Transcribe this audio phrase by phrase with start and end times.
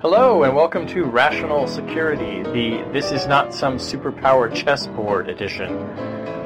[0.00, 5.78] Hello and welcome to Rational Security, the This Is Not Some Superpower Chessboard edition.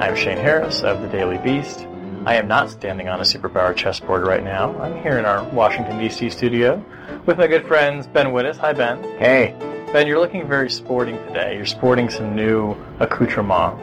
[0.03, 1.87] I'm Shane Harris of the Daily Beast.
[2.25, 4.79] I am not standing on a superpower chessboard right now.
[4.81, 6.31] I'm here in our Washington, D.C.
[6.31, 6.85] studio
[7.27, 8.57] with my good friends Ben Wittes.
[8.59, 9.03] Hi, Ben.
[9.19, 9.57] Hey.
[9.93, 11.57] Ben, you're looking very sporting today.
[11.57, 13.81] You're sporting some new accoutrement.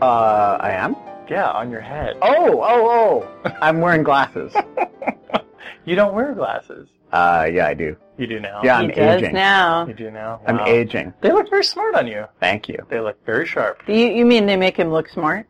[0.00, 0.96] Uh, I am?
[1.28, 2.16] Yeah, on your head.
[2.22, 3.52] Oh, oh, oh.
[3.60, 4.54] I'm wearing glasses.
[5.84, 6.88] You don't wear glasses.
[7.10, 7.96] Uh, yeah, I do.
[8.16, 8.60] You do now.
[8.62, 9.34] Yeah, I'm does aging.
[9.34, 9.86] now.
[9.86, 10.40] You do now.
[10.46, 11.12] I'm aging.
[11.20, 12.26] They look very smart on you.
[12.38, 12.86] Thank you.
[12.88, 13.82] They look very sharp.
[13.88, 15.48] You, you mean they make him look smart?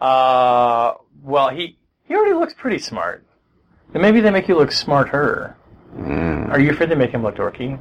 [0.00, 3.24] Uh, well, he he already looks pretty smart.
[3.92, 5.56] And maybe they make you look smarter.
[5.96, 6.50] Mm.
[6.50, 7.80] Are you afraid they make him look dorky?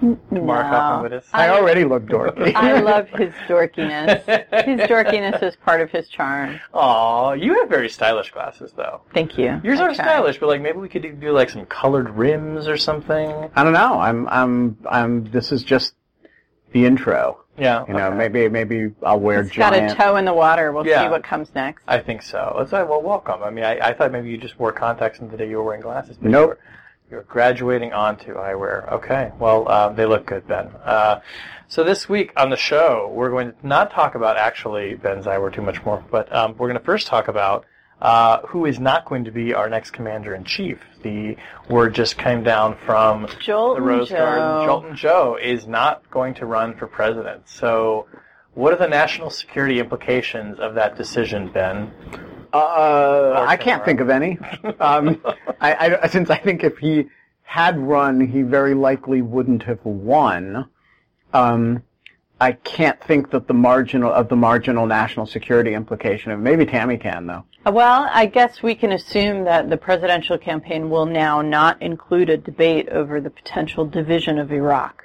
[0.00, 1.28] Mark Hoffman with us.
[1.32, 2.54] I already look dorky.
[2.56, 4.24] I love his dorkiness.
[4.64, 6.58] His dorkiness is part of his charm.
[6.72, 9.02] Aw, you have very stylish glasses, though.
[9.12, 9.60] Thank you.
[9.62, 10.04] Yours I are try.
[10.04, 13.50] stylish, but like maybe we could do like some colored rims or something.
[13.54, 14.00] I don't know.
[14.00, 15.94] I'm, I'm, I'm, this is just
[16.72, 17.44] the intro.
[17.60, 18.16] Yeah, You know, okay.
[18.16, 20.72] maybe, maybe I'll wear It's got a toe in the water.
[20.72, 21.04] We'll Yeah.
[21.04, 21.82] see what comes next.
[21.86, 22.54] I think so.
[22.58, 22.82] That's why.
[22.84, 23.42] Well, welcome.
[23.42, 25.82] I mean, I, I thought maybe you just wore contacts and today you were wearing
[25.82, 26.16] glasses.
[26.16, 26.48] but Nope.
[26.48, 26.58] You're,
[27.10, 28.90] you were graduating onto eyewear.
[28.92, 29.30] Okay.
[29.38, 30.68] Well, uh, they look good, Ben.
[30.84, 31.20] Uh,
[31.68, 35.52] so this week on the show, we're going to not talk about actually Ben's eyewear
[35.52, 37.66] too much more, but um, we're going to first talk about
[38.00, 40.80] uh, who is not going to be our next commander in chief.
[41.02, 41.36] The
[41.68, 44.66] word just came down from the Jolton Rose Garden.
[44.66, 44.82] Joe.
[44.82, 47.48] Jolton Joe is not going to run for president.
[47.48, 48.06] So,
[48.54, 51.92] what are the national security implications of that decision, Ben?
[52.52, 54.38] Uh, I can't think of any.
[54.80, 55.22] Um,
[55.60, 57.06] I, I, since I think if he
[57.42, 60.68] had run, he very likely wouldn't have won.
[61.32, 61.82] Um,
[62.40, 66.96] I can't think that the marginal of the marginal national security implication of maybe Tammy
[66.96, 67.44] can though.
[67.70, 72.38] Well, I guess we can assume that the presidential campaign will now not include a
[72.38, 75.04] debate over the potential division of Iraq.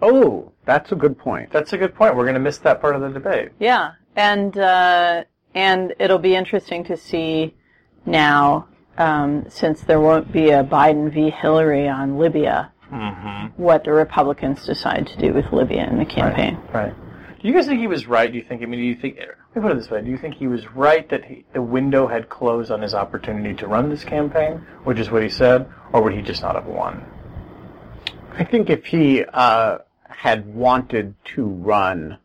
[0.00, 1.50] Oh, that's a good point.
[1.52, 2.16] That's a good point.
[2.16, 3.50] We're going to miss that part of the debate.
[3.58, 5.24] Yeah, and uh,
[5.54, 7.54] and it'll be interesting to see
[8.06, 11.30] now, um, since there won't be a Biden v.
[11.30, 13.60] Hillary on Libya, Mm-hmm.
[13.62, 16.58] what the Republicans decide to do with Libya in the campaign.
[16.72, 16.94] Right.
[17.40, 18.30] Do you guys think he was right?
[18.30, 18.62] Do you think?
[18.62, 19.18] I mean, do you think?
[19.18, 21.62] Let me put it this way: Do you think he was right that he, the
[21.62, 25.70] window had closed on his opportunity to run this campaign, which is what he said,
[25.92, 27.04] or would he just not have won?
[28.32, 32.18] I think if he uh, had wanted to run,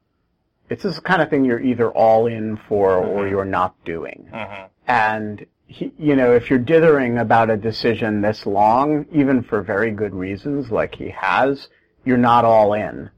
[0.70, 4.30] it's this kind of thing you're either all in for or you're not doing.
[4.34, 4.66] Mm-hmm.
[4.88, 9.92] And he, you know, if you're dithering about a decision this long, even for very
[9.92, 11.70] good reasons, like he has,
[12.04, 13.10] you're not all in.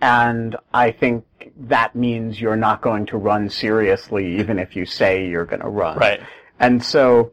[0.00, 1.24] And I think
[1.58, 5.68] that means you're not going to run seriously, even if you say you're going to
[5.68, 5.98] run.
[5.98, 6.20] Right.
[6.58, 7.32] And so,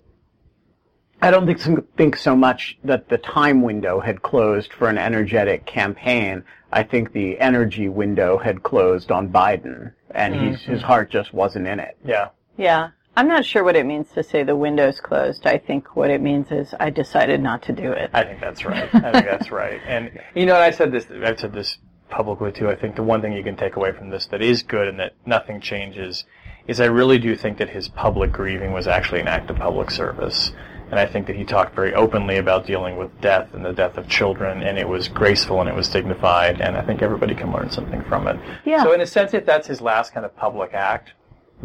[1.21, 4.97] I don't think so, think so much that the time window had closed for an
[4.97, 6.43] energetic campaign.
[6.73, 10.73] I think the energy window had closed on Biden, and he's, mm-hmm.
[10.73, 11.97] his heart just wasn't in it.
[12.03, 12.29] Yeah.
[12.57, 12.89] Yeah.
[13.17, 15.47] I'm not sure what it means to say the window's closed.
[15.47, 18.11] I think what it means is I decided not to do it.
[18.13, 18.93] I think that's right.
[18.93, 19.81] I think that's right.
[19.87, 21.07] And you know, and I said this.
[21.09, 21.79] I've said this
[22.09, 22.69] publicly too.
[22.69, 24.99] I think the one thing you can take away from this that is good and
[24.99, 26.25] that nothing changes
[26.67, 29.89] is I really do think that his public grieving was actually an act of public
[29.89, 30.51] service.
[30.91, 33.97] And I think that he talked very openly about dealing with death and the death
[33.97, 37.51] of children, and it was graceful and it was dignified, and I think everybody can
[37.51, 38.39] learn something from it.
[38.63, 38.83] Yeah.
[38.83, 41.13] So in a sense, if that's his last kind of public act,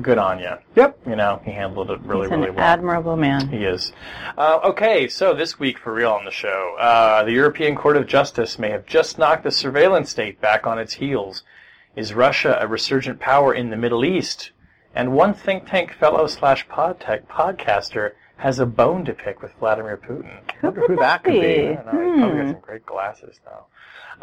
[0.01, 0.53] good on you.
[0.75, 0.99] Yep.
[1.07, 2.65] You know, he handled it really, He's an really well.
[2.65, 3.49] admirable man.
[3.49, 3.93] He is.
[4.39, 8.07] Uh, okay, so this week for real on the show, uh, the European Court of
[8.07, 11.43] Justice may have just knocked the surveillance state back on its heels.
[11.95, 14.53] Is Russia a resurgent power in the Middle East?
[14.95, 19.97] And one think tank fellow slash podtech podcaster has a bone to pick with Vladimir
[19.99, 20.41] Putin.
[20.49, 21.57] I wonder who that could I be.
[21.75, 21.93] don't know.
[22.13, 23.67] He's probably got some great glasses, though.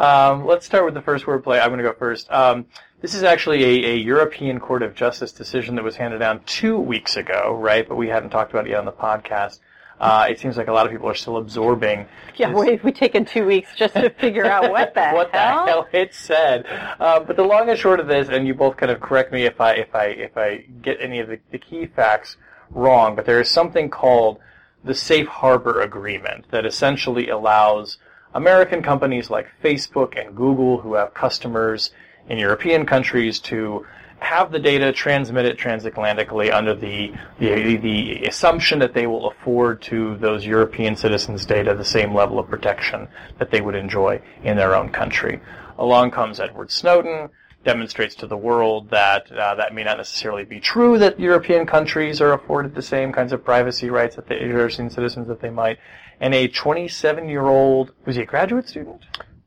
[0.03, 1.59] Um, let's start with the first wordplay.
[1.61, 2.31] I'm going to go first.
[2.31, 2.65] Um,
[3.01, 6.77] this is actually a, a European Court of Justice decision that was handed down two
[6.79, 7.87] weeks ago, right?
[7.87, 9.59] But we hadn't talked about it yet on the podcast.
[9.99, 12.05] Uh, it seems like a lot of people are still absorbing.
[12.37, 15.65] Yeah, this- we we taken two weeks just to figure out what the what hell.
[15.65, 16.65] the hell it said.
[16.99, 19.43] Uh, but the long and short of this, and you both kind of correct me
[19.43, 22.37] if I if I if I get any of the, the key facts
[22.69, 24.39] wrong, but there is something called
[24.85, 27.97] the Safe Harbor Agreement that essentially allows
[28.33, 31.91] American companies like Facebook and Google, who have customers
[32.29, 33.85] in European countries, to
[34.19, 40.17] have the data transmitted transatlantically under the, the the assumption that they will afford to
[40.17, 44.75] those European citizens' data the same level of protection that they would enjoy in their
[44.75, 45.39] own country.
[45.77, 47.29] Along comes Edward Snowden,
[47.63, 52.21] demonstrates to the world that uh, that may not necessarily be true that European countries
[52.21, 55.79] are afforded the same kinds of privacy rights that the European citizens that they might.
[56.21, 59.05] And a 27-year-old was he a graduate student?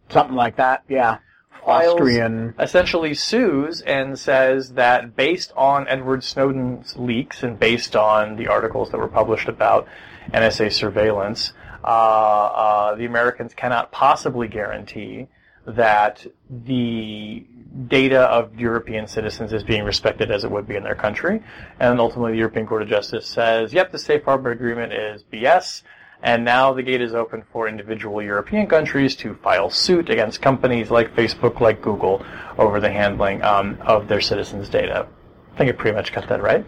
[0.08, 1.18] Something like that, yeah.
[1.64, 2.54] Files- Austrian.
[2.58, 8.90] essentially sues and says that based on Edward Snowden's leaks and based on the articles
[8.90, 9.86] that were published about
[10.32, 11.52] NSA surveillance,
[11.84, 15.28] uh, uh, the Americans cannot possibly guarantee
[15.66, 17.44] that the
[17.88, 21.42] data of European citizens is being respected as it would be in their country.
[21.80, 25.82] And ultimately, the European Court of Justice says, yep, the Safe Harbor Agreement is BS.
[26.22, 30.90] And now the gate is open for individual European countries to file suit against companies
[30.90, 32.24] like Facebook, like Google,
[32.58, 35.08] over the handling um, of their citizens' data.
[35.52, 36.64] I think I pretty much got that right.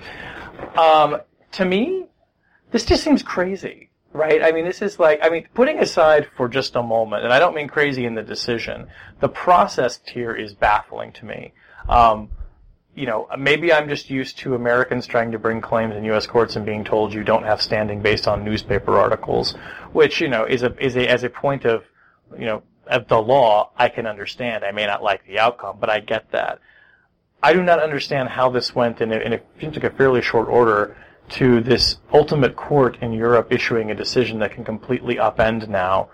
[0.76, 1.20] Um,
[1.52, 2.06] to me,
[2.72, 4.42] this just seems crazy, right?
[4.42, 7.38] I mean, this is like, I mean, putting aside for just a moment, and I
[7.38, 8.88] don't mean crazy in the decision,
[9.20, 11.52] the process here is baffling to me.
[11.88, 12.28] Um,
[12.94, 16.26] you know, maybe I'm just used to Americans trying to bring claims in U.S.
[16.26, 19.55] courts and being told you don't have standing based on newspaper articles,
[19.93, 21.85] which you know is a is a as a point of
[22.38, 24.64] you know of the law I can understand.
[24.64, 26.61] I may not like the outcome, but I get that.
[27.43, 30.23] I do not understand how this went in a, in a seems like a fairly
[30.23, 30.97] short order
[31.31, 36.11] to this ultimate court in Europe issuing a decision that can completely upend now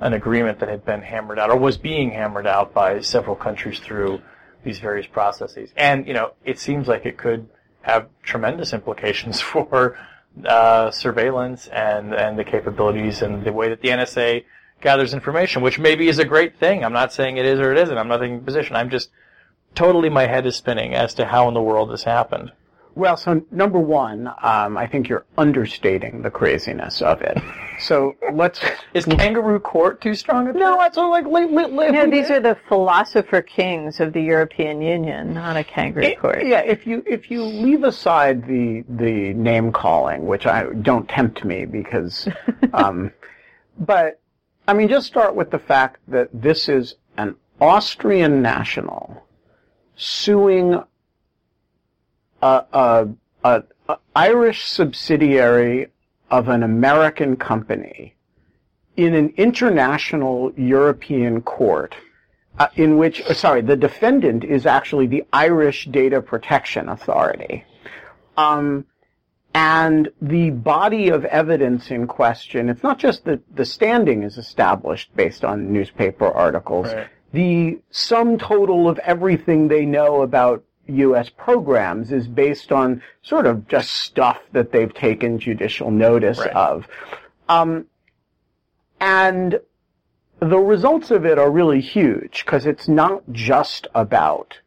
[0.00, 3.80] an agreement that had been hammered out or was being hammered out by several countries
[3.80, 4.20] through
[4.64, 5.70] these various processes.
[5.76, 7.48] And, you know, it seems like it could
[7.82, 9.98] have tremendous implications for
[10.44, 14.44] uh, surveillance and, and the capabilities and the way that the NSA
[14.80, 16.84] gathers information, which maybe is a great thing.
[16.84, 17.96] I'm not saying it is or it isn't.
[17.96, 18.76] I'm not taking a position.
[18.76, 19.10] I'm just
[19.74, 22.52] totally my head is spinning as to how in the world this happened.
[22.94, 27.38] Well, so number one, um, I think you're understating the craziness of it.
[27.80, 28.60] So let's.
[28.92, 31.24] Is kangaroo court too strong a No, that's all like.
[31.24, 35.64] Li, li, li, No, these are the philosopher kings of the European Union, not a
[35.64, 36.44] kangaroo It- court.
[36.44, 41.44] Yeah, if you if you leave aside the the name calling, which I don't tempt
[41.44, 42.28] me because,
[42.74, 43.10] um,
[43.78, 44.20] but
[44.68, 49.24] I mean, just start with the fact that this is an Austrian national
[49.96, 50.82] suing
[52.42, 53.08] a, a,
[53.44, 55.88] a, a Irish subsidiary
[56.30, 58.14] of an American company
[58.96, 61.94] in an international European court
[62.58, 67.64] uh, in which, uh, sorry, the defendant is actually the Irish Data Protection Authority.
[68.36, 68.86] Um,
[69.54, 75.14] and the body of evidence in question, it's not just that the standing is established
[75.14, 76.92] based on newspaper articles.
[76.92, 77.08] Right.
[77.32, 81.28] The sum total of everything they know about U.S.
[81.30, 86.50] programs is based on sort of just stuff that they've taken judicial notice Right.
[86.50, 86.88] of.
[87.48, 87.86] Um,
[89.00, 89.60] and
[90.40, 94.58] the results of it are really huge because it's not just about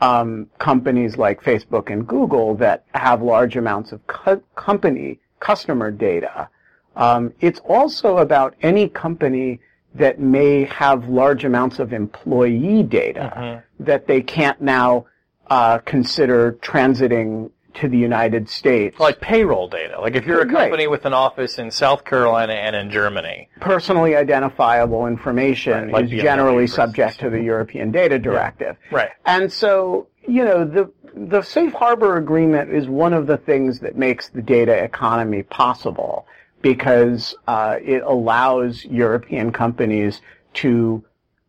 [0.00, 6.48] um, companies like Facebook and Google that have large amounts of co- company customer data.
[6.96, 9.60] Um, it's also about any company
[9.94, 15.06] that may have large amounts of employee data that they can't now
[15.50, 18.98] uh, consider transiting to the United States.
[19.00, 20.00] Like payroll data.
[20.00, 20.52] Like if you're a Right.
[20.52, 26.04] company with an office in South Carolina and in Germany, personally identifiable information Right, like
[26.04, 28.76] is generally subject to the European Data Directive.
[28.92, 29.10] Right.
[29.26, 33.96] And so, you know, the the safe harbor agreement is one of the things that
[33.96, 36.26] makes the data economy possible
[36.60, 40.22] because uh, it allows European companies
[40.54, 41.04] to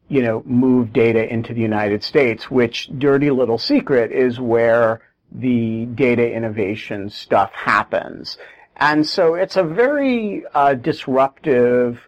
[0.07, 5.85] you know, move data into the United States, which dirty little secret is where the
[5.87, 8.37] data innovation stuff happens.
[8.77, 11.99] And so it's a very uh, disruptive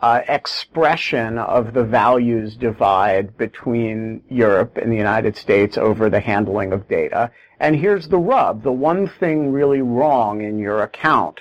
[0.00, 6.72] uh, expression of the values divide between Europe and the United States over the handling
[6.72, 7.30] of data.
[7.58, 8.62] And here's the rub.
[8.62, 11.40] The one thing really wrong in your account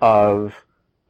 [0.00, 0.54] of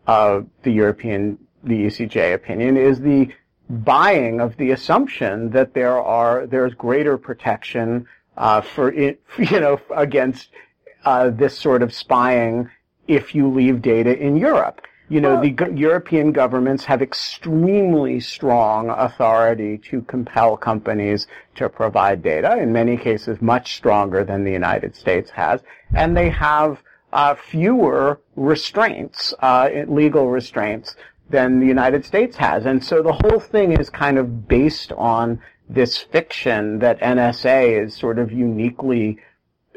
[0.07, 3.29] uh, the European, the ECJ opinion is the
[3.69, 8.07] buying of the assumption that there are there's greater protection
[8.37, 10.49] uh, for it, you know against
[11.05, 12.69] uh, this sort of spying
[13.07, 14.83] if you leave data in Europe.
[15.11, 22.23] You know, the go- European governments have extremely strong authority to compel companies to provide
[22.23, 25.63] data, in many cases much stronger than the United States has,
[25.95, 26.83] and they have
[27.15, 30.95] uh, fewer restraints, uh, legal restraints,
[31.31, 32.67] than the United States has.
[32.67, 37.95] And so the whole thing is kind of based on this fiction that NSA is
[37.95, 39.19] sort of uniquely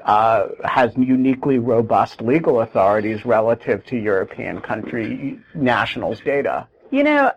[0.06, 6.68] uh, has uniquely robust legal authorities relative to European country nationals' data.
[6.90, 7.32] You know,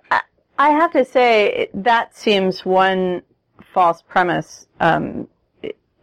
[0.59, 3.23] I have to say that seems one
[3.73, 5.29] false premise, um,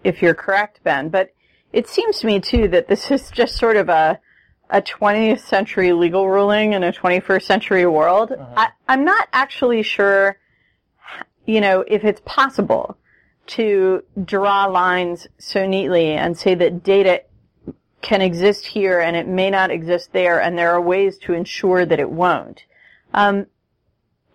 [0.04, 1.10] if you're correct, Ben.
[1.10, 1.34] But
[1.74, 4.20] it seems to me too that this is just sort of a
[4.72, 8.32] a 20th century legal ruling in a 21st century world.
[8.32, 8.54] Uh-huh.
[8.56, 10.38] I, I'm not actually sure,
[11.46, 12.98] you know, if it's possible
[13.48, 17.24] to draw lines so neatly and say that data
[18.02, 21.86] can exist here and it may not exist there, and there are ways to ensure
[21.86, 22.64] that it won't.
[23.14, 23.48] Um,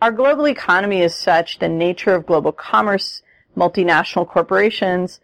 [0.02, 3.23] our global economy is such, the nature of global commerce,
[3.57, 5.21] multinational corporations,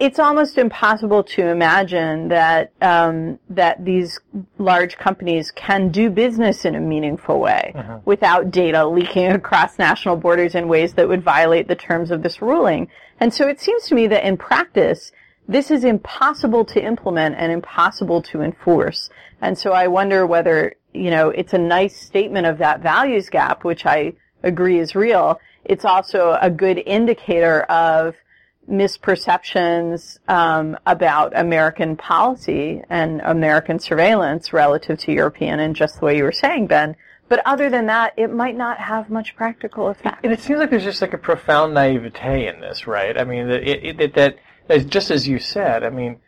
[0.00, 4.18] it's almost impossible to imagine that um, that these
[4.58, 7.98] large companies can do business in a meaningful way uh-huh.
[8.06, 12.40] without data leaking across national borders in ways that would violate the terms of this
[12.40, 12.88] ruling.
[13.20, 15.12] And so it seems to me that in practice,
[15.46, 19.10] this is impossible to implement and impossible to enforce.
[19.42, 23.64] And so I wonder whether you know it's a nice statement of that values gap,
[23.64, 25.38] which I agree is real.
[25.64, 28.14] It's also a good indicator of
[28.68, 36.16] misperceptions um, about American policy and American surveillance relative to European, and just the way
[36.16, 36.96] you were saying, Ben.
[37.28, 40.24] But other than that, it might not have much practical effect.
[40.24, 43.16] And it seems like there's just like a profound naivete in this, right?
[43.16, 44.36] I mean, that it, it, that,
[44.66, 46.18] that just as you said, I mean,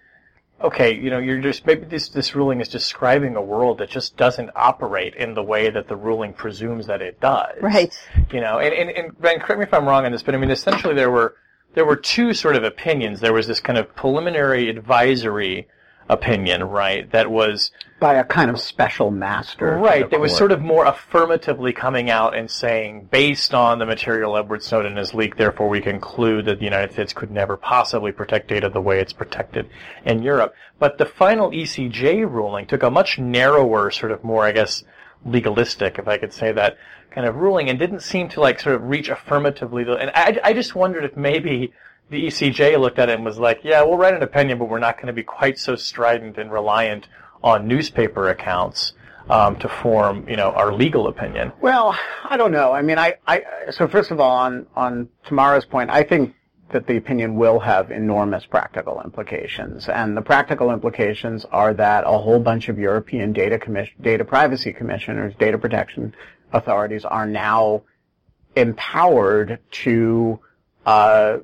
[0.63, 4.17] okay, you know, you're just maybe this this ruling is describing a world that just
[4.17, 7.61] doesn't operate in the way that the ruling presumes that it does.
[7.61, 7.93] Right.
[8.33, 10.39] You know, and and, and Ben, correct me if I'm wrong on this, but I
[10.39, 11.35] mean, essentially there were
[11.75, 13.21] there were two sort of opinions.
[13.21, 15.69] There was this kind of preliminary advisory
[16.09, 19.77] opinion, right, that was by a kind of special master.
[19.77, 24.37] Right, that was sort of more affirmatively coming out and saying, based on the material
[24.37, 28.49] Edward Snowden has leaked, therefore we conclude that the United States could never possibly protect
[28.49, 29.69] data the way it's protected
[30.05, 30.55] in Europe.
[30.79, 34.83] But the final ECJ ruling took a much narrower, sort of more, I guess,
[35.25, 36.77] legalistic, if I could say that,
[37.11, 39.83] kind of ruling and didn't seem to like sort of reach affirmatively.
[39.83, 41.73] And I, I just wondered if maybe
[42.11, 44.79] the ECJ looked at it and was like, yeah, we'll write an opinion, but we're
[44.79, 47.09] not going to be quite so strident and reliant
[47.43, 48.93] on newspaper accounts.
[49.31, 51.53] Um, to form, you know, our legal opinion.
[51.61, 52.73] Well, I don't know.
[52.73, 56.35] I mean, I, I, so first of all, on, on Tamara's point, I think
[56.73, 59.89] that the opinion will have enormous practical implications.
[59.89, 64.73] And the practical implications are that a whole bunch of European data, commission, data privacy
[64.73, 66.15] commissioners, data protection
[66.53, 67.83] authorities are now
[68.57, 70.39] empowered to,
[70.85, 71.39] uh,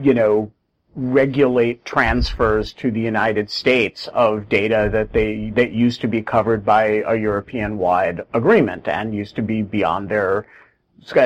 [0.00, 0.50] you know,
[0.96, 6.64] regulate transfers to the United States of data that they that used to be covered
[6.64, 10.46] by a European-wide agreement and used to be beyond their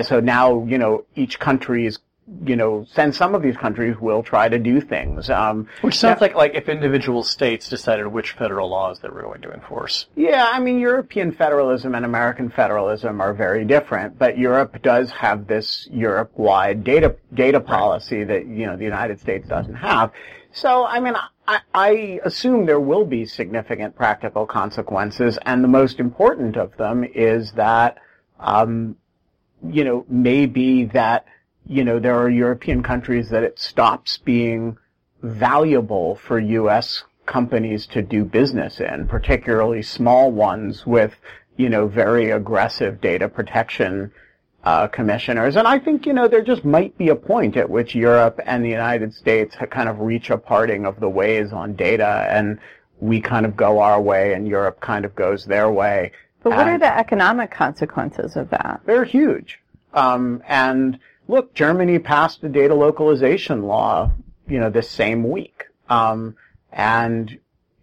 [0.03, 2.01] so now you know each country is
[2.45, 5.29] you know, and some of these countries will try to do things.
[5.31, 9.43] Um, which sounds like like if individual states decided which federal laws they were going
[9.43, 10.07] to enforce.
[10.17, 15.47] Yeah, I mean, European federalism and American federalism are very different, but Europe does have
[15.47, 20.13] this Europe-wide data data policy that you know the United States doesn't have.
[20.53, 21.15] So, I mean,
[21.47, 27.05] I, I assume there will be significant practical consequences, and the most important of them
[27.05, 27.99] is that,
[28.39, 28.97] um,
[29.69, 31.27] you know, maybe that
[31.71, 34.77] you know, there are European countries that it stops being
[35.23, 37.05] valuable for U.S.
[37.27, 41.15] companies to do business in, particularly small ones with,
[41.57, 44.11] you know, very aggressive data protection
[44.65, 45.55] uh, commissioners.
[45.55, 48.65] And I think, you know, there just might be a point at which Europe and
[48.65, 52.59] the United States kind of reach a parting of the ways on data and
[52.99, 56.11] we kind of go our way and Europe kind of goes their way.
[56.43, 58.81] But what and are the economic consequences of that?
[58.87, 59.61] They're huge.
[59.95, 60.99] Um, and
[61.31, 64.11] look, Germany passed a data localization law,
[64.49, 65.65] you know, this same week.
[65.89, 66.37] Um,
[66.73, 67.39] and,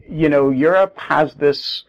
[0.07, 1.83] you know, Europe has this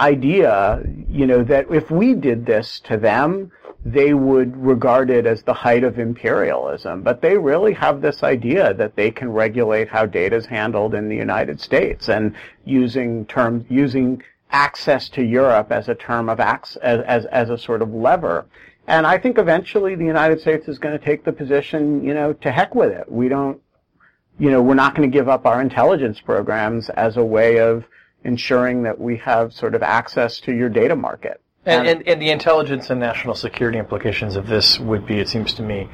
[0.00, 3.50] idea, you know, that if we did this to them,
[3.84, 7.02] they would regard it as the height of imperialism.
[7.02, 11.08] But they really have this idea that they can regulate how data is handled in
[11.08, 16.76] the United States and using terms, using access to Europe as a term of as,
[16.76, 18.46] as, as a sort of lever.
[18.86, 22.32] And I think eventually the United States is going to take the position, you know,
[22.34, 23.10] to heck with it.
[23.10, 23.60] We don't,
[24.38, 27.84] you know, we're not going to give up our intelligence programs as a way of,
[28.24, 31.40] ensuring that we have sort of access to your data market.
[31.66, 35.54] And, and, and, the intelligence and national security implications of this would be, it seems
[35.54, 35.88] to me,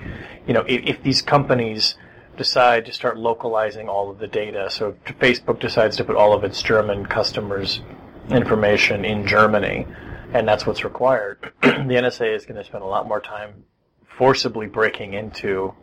[0.47, 1.95] you know, if, if, these companies
[2.37, 6.43] decide to start localizing all of the data, so Facebook decides to put all of
[6.43, 7.83] its German customers'
[8.31, 9.87] information in Germany,
[10.33, 13.65] and that's what's required, the NSA is going to spend a lot more time
[14.17, 15.75] forcibly breaking into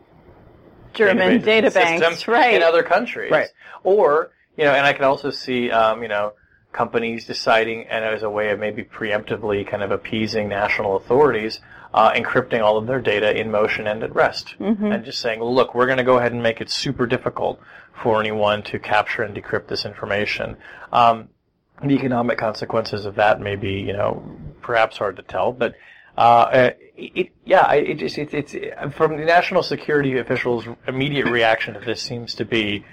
[0.93, 2.55] German data banks, right.
[2.55, 3.31] in other countries.
[3.31, 3.49] Right.
[3.83, 6.33] Or, you know, and I can also see, um, you know,
[6.71, 11.59] companies deciding, and as a way of maybe preemptively kind of appeasing national authorities,
[11.93, 14.85] uh, encrypting all of their data in motion and at rest, mm-hmm.
[14.85, 17.59] and just saying, look, we're going to go ahead and make it super difficult
[18.03, 20.57] for anyone to capture and decrypt this information.
[20.91, 21.29] Um,
[21.81, 24.24] the economic consequences of that may be, you know,
[24.62, 25.75] perhaps hard to tell, but
[26.17, 28.55] uh, it, yeah, it just it's, it's
[28.96, 32.84] from the national security officials' immediate reaction to this seems to be,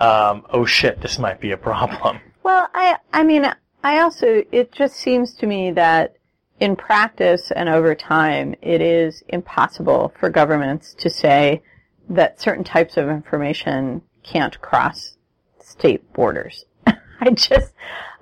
[0.00, 2.18] um, oh shit, this might be a problem.
[2.42, 3.46] Well, I I mean,
[3.84, 6.16] I also it just seems to me that
[6.60, 11.62] in practice and over time, it is impossible for governments to say
[12.08, 15.16] that certain types of information can't cross
[15.60, 16.64] state borders.
[17.20, 17.72] I just,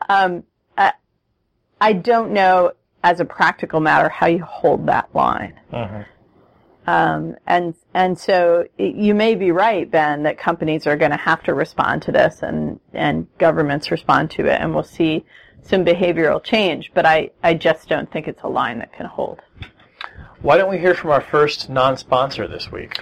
[0.09, 0.45] um,
[0.77, 0.93] I,
[1.81, 5.59] I don't know as a practical matter how you hold that line.
[5.73, 6.03] Mm-hmm.
[6.87, 11.17] Um, and and so it, you may be right, Ben, that companies are going to
[11.17, 15.25] have to respond to this, and and governments respond to it, and we'll see
[15.63, 16.91] some behavioral change.
[16.93, 19.41] But I I just don't think it's a line that can hold.
[20.41, 22.99] Why don't we hear from our first non-sponsor this week?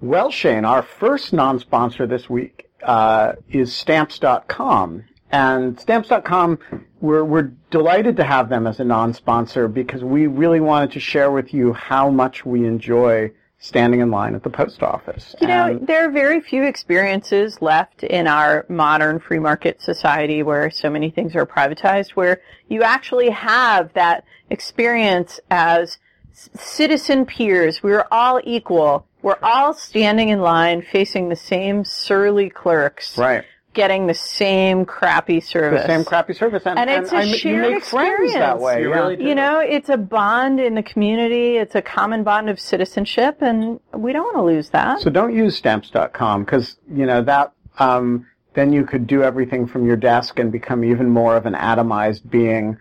[0.00, 6.58] Well, Shane, our first non-sponsor this week uh, is Stamps.com, and Stamps.com
[7.02, 11.30] we're, we're delighted to have them as a non-sponsor because we really wanted to share
[11.30, 15.34] with you how much we enjoy standing in line at the post office.
[15.40, 20.70] You know, there are very few experiences left in our modern free market society where
[20.70, 25.98] so many things are privatized where you actually have that experience as
[26.32, 27.82] citizen peers.
[27.82, 29.06] We're all equal.
[29.22, 33.16] We're all standing in line facing the same surly clerks.
[33.16, 35.82] Right getting the same crappy service.
[35.82, 36.62] The same crappy service.
[36.66, 38.34] And, and it's and a I, shared you make experience.
[38.34, 38.82] that way.
[38.82, 38.94] You, yeah.
[38.96, 41.56] really you know, it's a bond in the community.
[41.56, 45.00] It's a common bond of citizenship, and we don't want to lose that.
[45.00, 49.86] So don't use stamps.com because, you know, that, um, then you could do everything from
[49.86, 52.76] your desk and become even more of an atomized being.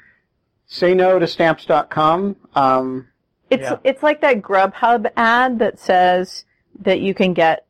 [0.67, 2.35] Say no to stamps.com.
[2.55, 3.07] Um,
[3.49, 3.77] it's, yeah.
[3.83, 6.45] it's like that Grubhub ad that says
[6.79, 7.65] that you can get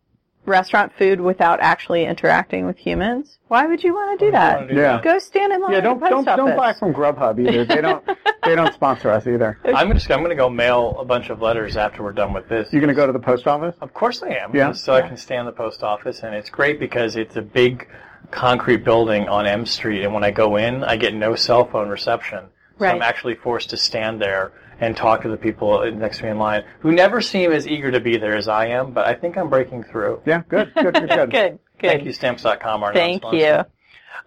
[0.45, 3.37] restaurant food without actually interacting with humans.
[3.47, 4.67] Why would you want to do that?
[4.67, 4.81] Do yeah.
[4.93, 5.03] That?
[5.03, 5.73] Go stand in line.
[5.73, 6.37] Yeah, don't don't office.
[6.37, 7.65] don't buy from Grubhub either.
[7.65, 8.03] They don't
[8.45, 9.59] they don't sponsor us either.
[9.65, 12.47] I'm just I'm going to go mail a bunch of letters after we're done with
[12.49, 12.71] this.
[12.71, 13.75] You're going to go to the post office?
[13.81, 14.55] Of course I am.
[14.55, 14.71] Yeah.
[14.71, 15.03] So yeah.
[15.03, 17.87] I can stand the post office, and it's great because it's a big
[18.31, 21.89] concrete building on M Street, and when I go in, I get no cell phone
[21.89, 22.45] reception.
[22.79, 22.95] So right.
[22.95, 26.39] I'm actually forced to stand there and talk to the people next to me in
[26.39, 29.37] line who never seem as eager to be there as I am, but I think
[29.37, 30.21] I'm breaking through.
[30.25, 31.09] Yeah, good, good, good, good.
[31.31, 31.59] good, good.
[31.79, 33.63] Thank you, Stamps.com, our Thank you.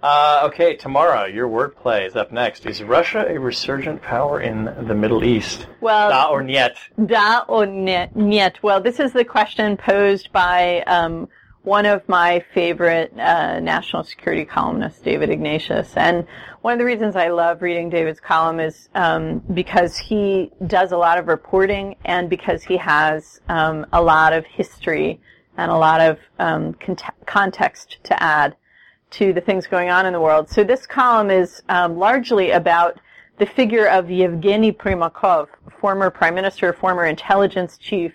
[0.02, 2.66] Uh, okay, Tamara, your wordplay is up next.
[2.66, 5.66] Is Russia a resurgent power in the Middle East?
[5.80, 6.72] Well, da or niet?
[7.06, 8.62] Da or niet?
[8.62, 11.28] Well, this is the question posed by um,
[11.64, 15.94] one of my favorite uh, national security columnists, David Ignatius.
[15.96, 16.26] And
[16.60, 20.96] one of the reasons I love reading David's column is um, because he does a
[20.96, 25.20] lot of reporting and because he has um, a lot of history
[25.56, 28.56] and a lot of um, cont- context to add
[29.12, 30.50] to the things going on in the world.
[30.50, 33.00] So this column is um, largely about
[33.38, 35.48] the figure of Yevgeny Primakov,
[35.80, 38.12] former prime minister, former intelligence chief,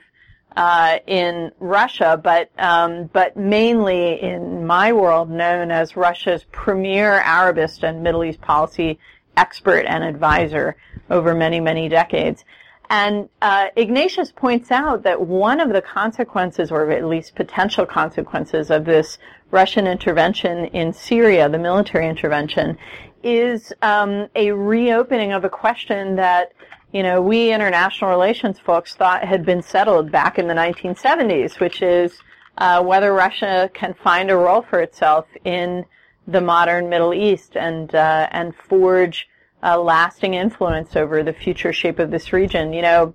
[0.55, 7.83] uh, in Russia, but um, but mainly in my world known as Russia's premier Arabist
[7.83, 8.99] and Middle East policy
[9.37, 10.75] expert and advisor
[11.09, 12.43] over many many decades.
[12.89, 18.71] And uh, Ignatius points out that one of the consequences, or at least potential consequences,
[18.71, 19.19] of this
[19.51, 22.79] Russian intervention in Syria, the military intervention,
[23.21, 26.53] is um, a reopening of a question that
[26.91, 31.81] you know, we international relations folks thought had been settled back in the 1970s, which
[31.81, 32.19] is
[32.57, 35.85] uh, whether Russia can find a role for itself in
[36.27, 39.27] the modern Middle East and uh, and forge
[39.61, 42.73] a lasting influence over the future shape of this region.
[42.73, 43.13] You know,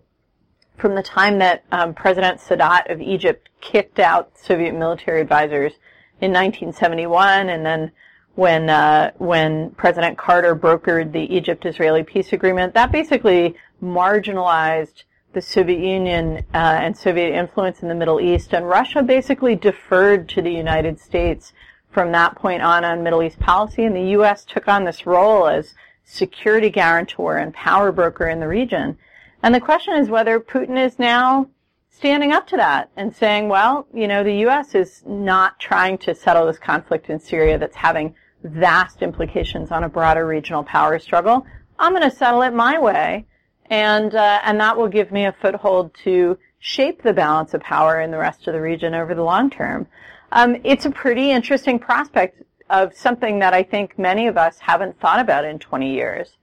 [0.79, 5.73] from the time that um, President Sadat of Egypt kicked out Soviet military advisors
[6.21, 7.93] in 1971, and then
[8.35, 13.55] when uh, when President Carter brokered the Egypt-Israeli peace agreement, that basically
[13.85, 19.55] marginalized the Soviet Union uh, and Soviet influence in the Middle East, and Russia basically
[19.57, 21.53] deferred to the United States
[21.91, 24.45] from that point on on Middle East policy, and the U.S.
[24.45, 28.97] took on this role as security guarantor and power broker in the region.
[29.43, 31.49] And the question is whether Putin is now
[31.91, 34.75] standing up to that and saying, well, you know, the U.S.
[34.75, 39.89] is not trying to settle this conflict in Syria that's having vast implications on a
[39.89, 41.47] broader regional power struggle.
[41.79, 43.27] I'm going to settle it my way,
[43.71, 48.01] and uh, and that will give me a foothold to shape the balance of power
[48.01, 49.87] in the rest of the region over the long term.
[50.33, 54.99] Um, it's a pretty interesting prospect of something that I think many of us haven't
[54.99, 56.37] thought about in 20 years.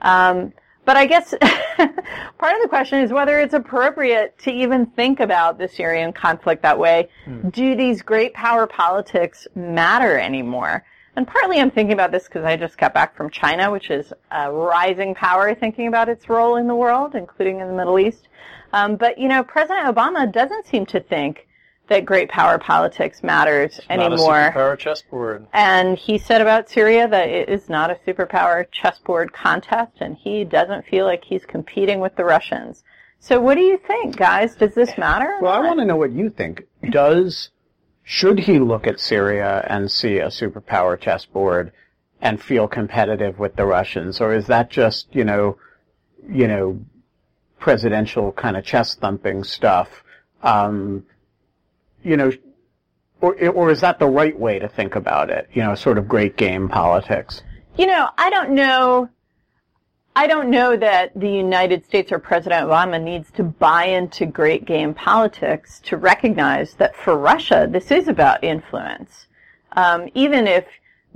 [0.00, 0.52] Um,
[0.84, 5.58] but I guess part of the question is whether it's appropriate to even think about
[5.58, 7.08] the Syrian conflict that way.
[7.24, 7.48] Hmm.
[7.48, 10.84] Do these great power politics matter anymore?
[11.16, 14.12] And partly I'm thinking about this because I just got back from China, which is
[14.30, 18.28] a rising power thinking about its role in the world, including in the Middle East.
[18.72, 21.46] Um, but, you know, President Obama doesn't seem to think
[21.88, 24.10] that great power politics matters it's anymore.
[24.10, 25.46] Not a superpower chessboard.
[25.52, 30.44] And he said about Syria that it is not a superpower chessboard contest, and he
[30.44, 32.82] doesn't feel like he's competing with the Russians.
[33.20, 34.54] So, what do you think, guys?
[34.56, 35.38] Does this matter?
[35.40, 36.66] Well, I want to know what you think.
[36.90, 37.50] Does
[38.04, 41.72] should he look at Syria and see a superpower chessboard
[42.20, 45.56] and feel competitive with the Russians, or is that just you know,
[46.28, 46.78] you know,
[47.58, 50.04] presidential kind of chess thumping stuff?
[50.42, 51.06] Um,
[52.02, 52.30] you know,
[53.22, 55.48] or, or is that the right way to think about it?
[55.54, 57.42] You know, sort of great game politics.
[57.76, 59.08] You know, I don't know.
[60.16, 64.64] I don't know that the United States or President Obama needs to buy into great
[64.64, 69.26] game politics to recognize that for Russia, this is about influence.
[69.72, 70.66] Um, even if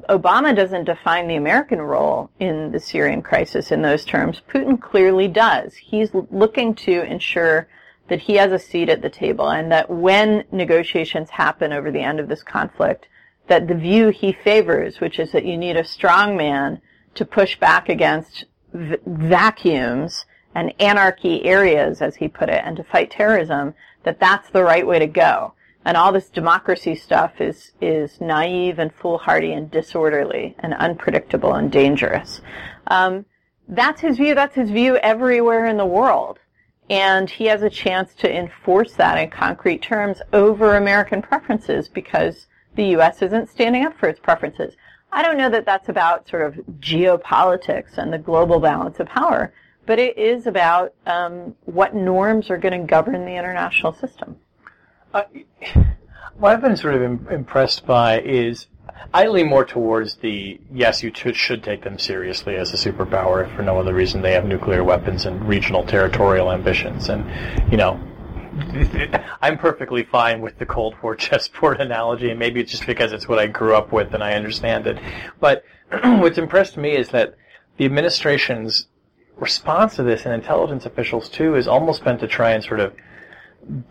[0.09, 5.29] Obama doesn't define the American role in the Syrian crisis in those terms, Putin clearly
[5.29, 5.77] does.
[5.77, 7.69] He's looking to ensure
[8.09, 12.01] that he has a seat at the table and that when negotiations happen over the
[12.01, 13.07] end of this conflict,
[13.47, 16.81] that the view he favors, which is that you need a strong man
[17.15, 22.85] to push back against v- vacuums and anarchy areas, as he put it, and to
[22.85, 25.54] fight terrorism, that that's the right way to go.
[25.85, 31.70] And all this democracy stuff is, is naive and foolhardy and disorderly and unpredictable and
[31.70, 32.40] dangerous.
[32.88, 33.24] Um,
[33.68, 34.35] that's his view.
[34.35, 36.38] That's his view everywhere in the world
[36.90, 42.46] and he has a chance to enforce that in concrete terms over American preferences because
[42.76, 43.20] the U.S.
[43.22, 44.74] isn't standing up for its preferences.
[45.12, 49.53] I don't know that that's about sort of geopolitics and the global balance of power,
[49.87, 54.37] but it is about um, what norms are going to govern the international system.
[55.14, 55.23] Uh,
[56.37, 58.66] what I've been sort of Im- impressed by is
[59.14, 63.47] I lean more towards the yes, you should, should take them seriously as a superpower
[63.47, 67.09] if for no other reason they have nuclear weapons and regional territorial ambitions.
[67.09, 67.25] And,
[67.73, 67.99] you know,
[69.42, 73.29] I'm perfectly fine with the Cold War chessboard analogy, and maybe it's just because it's
[73.29, 74.99] what I grew up with and I understand it.
[75.40, 75.64] But
[76.03, 77.35] what's impressed me is that
[77.77, 78.87] the administration's
[79.37, 82.94] response to this, and intelligence officials too, has almost been to try and sort of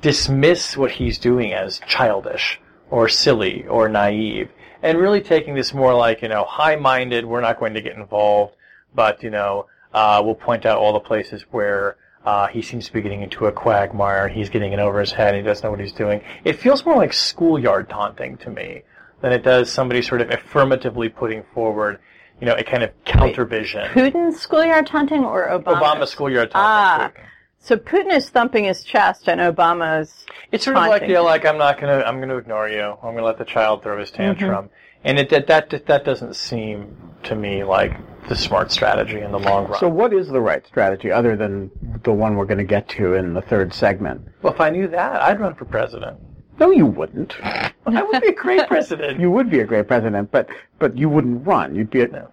[0.02, 4.50] dismiss what he's doing as childish or silly or naive
[4.82, 8.56] and really taking this more like, you know, high-minded, we're not going to get involved,
[8.94, 12.94] but, you know, uh, we'll point out all the places where uh, he seems to
[12.94, 15.80] be getting into a quagmire, he's getting in over his head, he doesn't know what
[15.80, 16.22] he's doing.
[16.44, 18.84] It feels more like schoolyard taunting to me
[19.22, 22.00] than it does somebody sort of affirmatively putting forward,
[22.40, 23.90] you know, a kind of countervision.
[23.92, 25.82] Putin's schoolyard taunting or Obama?
[25.82, 27.18] Obama schoolyard taunting.
[27.20, 27.28] Ah.
[27.60, 30.26] So Putin is thumping his chest, and Obama's.
[30.52, 32.82] It's sort of like yeah, like I'm not gonna, I'm gonna ignore you.
[32.82, 34.74] I'm gonna let the child throw his tantrum, mm-hmm.
[35.04, 37.92] and it that, that that doesn't seem to me like
[38.28, 39.80] the smart strategy in the long run.
[39.80, 41.72] So what is the right strategy other than
[42.04, 44.28] the one we're going to get to in the third segment?
[44.42, 46.20] Well, if I knew that, I'd run for president.
[46.60, 47.36] No, you wouldn't.
[47.44, 49.20] I would be a great president.
[49.20, 51.76] you would be a great president, but but you wouldn't run.
[51.76, 52.30] You'd be a, no.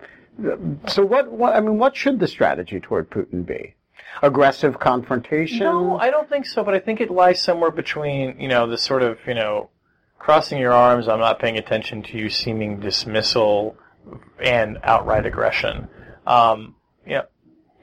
[0.89, 1.55] So what, what?
[1.55, 3.75] I mean, what should the strategy toward Putin be?
[4.23, 5.59] aggressive confrontation?
[5.61, 6.63] No, I don't think so.
[6.63, 9.71] But I think it lies somewhere between you know the sort of you know
[10.19, 11.09] crossing your arms.
[11.09, 13.77] I'm not paying attention to you, seeming dismissal
[14.43, 15.89] and outright aggression.
[16.27, 16.75] Um,
[17.07, 17.25] you know,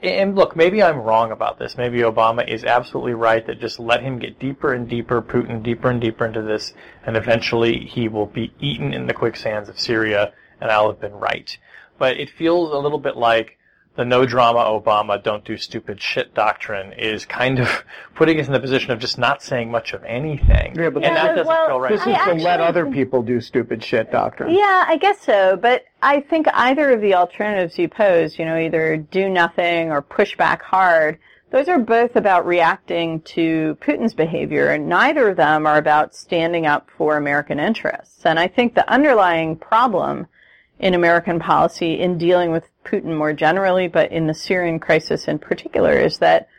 [0.02, 1.78] and look, maybe I'm wrong about this.
[1.78, 5.90] Maybe Obama is absolutely right that just let him get deeper and deeper, Putin deeper
[5.90, 6.74] and deeper into this,
[7.06, 11.14] and eventually he will be eaten in the quicksands of Syria, and I'll have been
[11.14, 11.56] right.
[12.00, 13.60] But it feels a little bit like
[14.02, 17.84] the no drama Obama, don't do stupid shit doctrine is kind of
[18.16, 20.76] putting us in the position of just not saying much of anything.
[20.76, 21.92] Yeah, but and that doesn't well, feel right.
[21.92, 24.56] This is I to let other people do stupid shit doctrine.
[24.56, 25.56] Yeah, I guess so.
[25.56, 30.02] But I think either of the alternatives you pose, you know, either do nothing or
[30.02, 31.20] push back hard,
[31.52, 36.66] Those are both about reacting to Putin's behavior, and neither of them are about standing
[36.66, 38.26] up for American interests.
[38.26, 40.28] And I think the underlying problem
[40.82, 45.38] in American policy in dealing with Putin more generally, but in the Syrian crisis in
[45.38, 46.50] particular, is that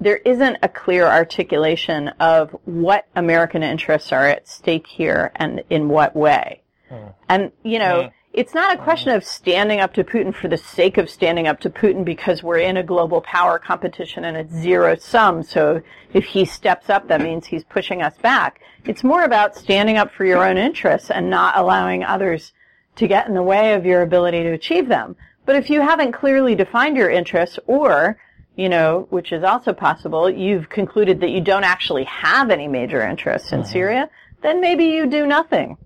[0.00, 5.88] there isn't a clear articulation of what American interests are at stake here and in
[5.88, 6.62] what way.
[6.88, 7.08] Hmm.
[7.28, 8.08] And, you know, hmm.
[8.32, 11.58] it's not a question of standing up to Putin for the sake of standing up
[11.60, 15.42] to Putin because we're in a global power competition and it's zero sum.
[15.42, 15.82] So
[16.14, 18.60] if he steps up, that means he's pushing us back.
[18.84, 22.52] It's more about standing up for your own interests and not allowing others
[22.96, 25.16] to get in the way of your ability to achieve them.
[25.46, 28.18] But if you haven't clearly defined your interests or
[28.56, 33.00] you know, which is also possible, you've concluded that you don't actually have any major
[33.00, 33.70] interests in mm-hmm.
[33.70, 34.10] Syria,
[34.42, 35.78] then maybe you do nothing.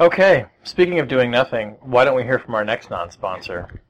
[0.00, 3.82] Okay, speaking of doing nothing, why don't we hear from our next non-sponsor?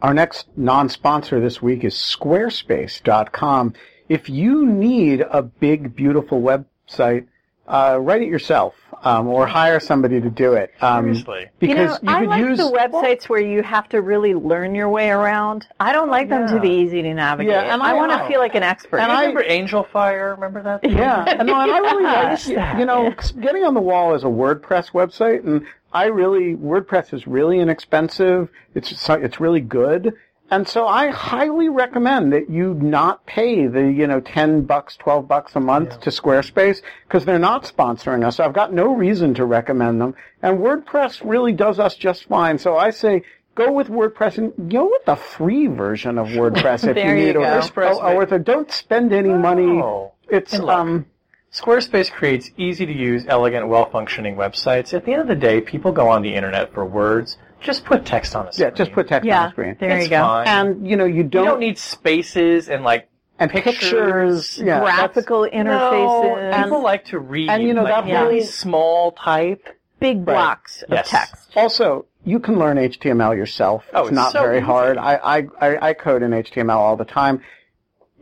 [0.00, 3.74] Our next non-sponsor this week is Squarespace.com.
[4.08, 7.26] If you need a big, beautiful website,
[7.70, 10.72] uh, write it yourself um, or hire somebody to do it.
[10.80, 11.46] Um, Seriously.
[11.58, 14.74] because you know, I could like use the websites where you have to really learn
[14.74, 15.66] your way around.
[15.78, 17.52] I don't like them to be easy to navigate.
[17.52, 18.98] Yeah, and I, I- want to feel like an expert.
[18.98, 20.34] and I- Remember Angel Fire?
[20.34, 20.80] Remember that?
[20.90, 22.04] Yeah, and, no, and I really
[22.56, 27.14] like, you know, getting on the wall is a WordPress website, and I really WordPress
[27.14, 28.48] is really inexpensive.
[28.74, 30.14] It's it's really good,
[30.50, 35.28] and so I highly recommend that you not pay the you know ten bucks, twelve
[35.28, 38.36] bucks a month to Squarespace because they're not sponsoring us.
[38.36, 42.58] So I've got no reason to recommend them, and WordPress really does us just fine.
[42.58, 43.22] So I say.
[43.56, 47.32] Go with WordPress and go with the free version of WordPress if you you need.
[47.32, 47.40] go.
[47.40, 49.66] Or, WordPress or, or with don't spend any money.
[49.66, 50.12] No.
[50.30, 51.06] It's um.
[51.52, 54.94] Squarespace creates easy to use, elegant, well functioning websites.
[54.94, 57.38] At the end of the day, people go on the internet for words.
[57.60, 58.68] Just put text on the screen.
[58.70, 59.76] Yeah, just put text on yeah, the screen.
[59.80, 60.22] there It's you go.
[60.22, 60.46] fine.
[60.46, 63.08] And you know you you don't, you don't need spaces and like
[63.38, 63.74] and pictures.
[63.74, 64.58] pictures.
[64.58, 67.50] Yeah, that's- Graphical No, interfaces, people like to read.
[67.50, 69.66] and, you know, like that really whole- small type.
[69.98, 71.10] big blocks of Yes.
[71.10, 71.50] text.
[71.56, 73.84] Also, you can learn HTML yourself.
[73.92, 74.64] Oh, it's it's not so very easy.
[74.66, 74.96] hard.
[74.96, 77.42] I, I I I code in HTML all the time.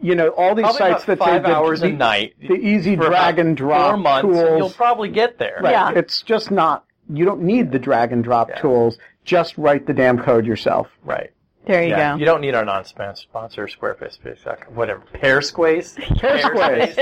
[0.01, 2.35] You know, all these Probably sites that five say the- hours the, a night.
[2.41, 4.59] the easy drag and drop four months, tools.
[4.59, 5.59] You'll probably get there.
[5.61, 5.73] Right.
[5.73, 5.91] Yeah.
[5.97, 6.85] It's just not.
[7.13, 8.61] You don't need the drag and drop Yeah.
[8.61, 8.99] tools.
[9.25, 10.89] Just write the damn code yourself.
[11.05, 11.31] Right.
[11.67, 12.13] There you yeah.
[12.15, 12.19] go.
[12.21, 15.03] You don't need our non-sponsor Squarespace, Space.com, whatever.
[15.13, 15.97] Pairsquace.
[15.99, 16.97] Pairsquace.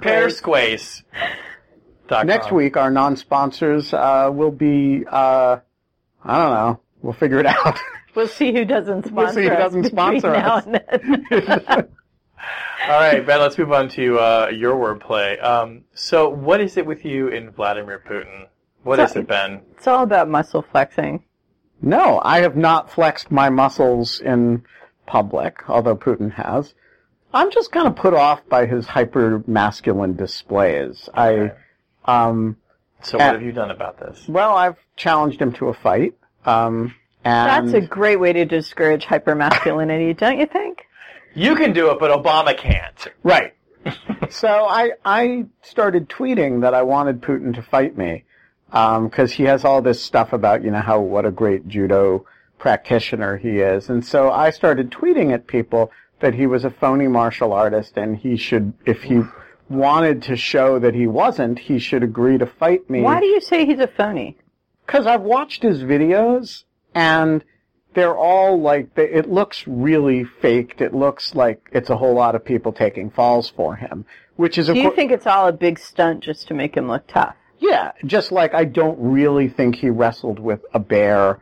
[0.00, 1.02] Pairsquace.
[2.08, 5.04] dot Next week, our non-sponsors uh, will be.
[5.10, 5.58] Uh,
[6.24, 6.80] I don't know.
[7.02, 7.78] We'll figure it out.
[8.14, 11.84] We'll see who doesn't sponsor We'll see who doesn't between sponsor now us.
[12.38, 12.94] and then.
[12.94, 13.40] All right, Ben.
[13.40, 15.42] Let's move on to uh, your wordplay.
[15.42, 18.46] Um, so, what is it with you and Vladimir Putin?
[18.82, 19.62] What is it, Ben?
[19.76, 21.24] it's all about muscle flexing.
[21.82, 24.62] No, I have not flexed my muscles in
[25.06, 26.74] public, although Putin has.
[27.34, 31.08] I'm just kind of put off by his hyper masculine displays.
[31.18, 31.52] Okay.
[32.06, 32.56] I, um,
[33.02, 34.26] So, what Uh, have you done about this?
[34.28, 36.14] well, I've challenged him to a fight.
[36.46, 36.94] Um,
[37.24, 40.85] and That's a great way to discourage hypermasculinity, don't you think?
[41.36, 43.08] You can do it, but Obama can't.
[43.22, 43.52] right.
[44.30, 48.24] so I I started tweeting that I wanted Putin to fight me
[48.72, 52.26] um, because he has all this stuff about you know how what a great judo
[52.58, 57.06] practitioner he is, and so I started tweeting at people that he was a phony
[57.06, 59.20] martial artist and he should if he
[59.68, 63.02] wanted to show that he wasn't, he should agree to fight me.
[63.02, 64.36] Why do you say he's a phony?
[64.86, 67.44] Because I've watched his videos and
[67.96, 70.80] they're all like, they, it looks really faked.
[70.80, 74.04] It looks like it's a whole lot of people taking falls for him,
[74.36, 76.86] which is, Do you course, think it's all a big stunt just to make him
[76.86, 77.34] look tough?
[77.58, 81.40] yeah, just like I don't really think he wrestled with a bear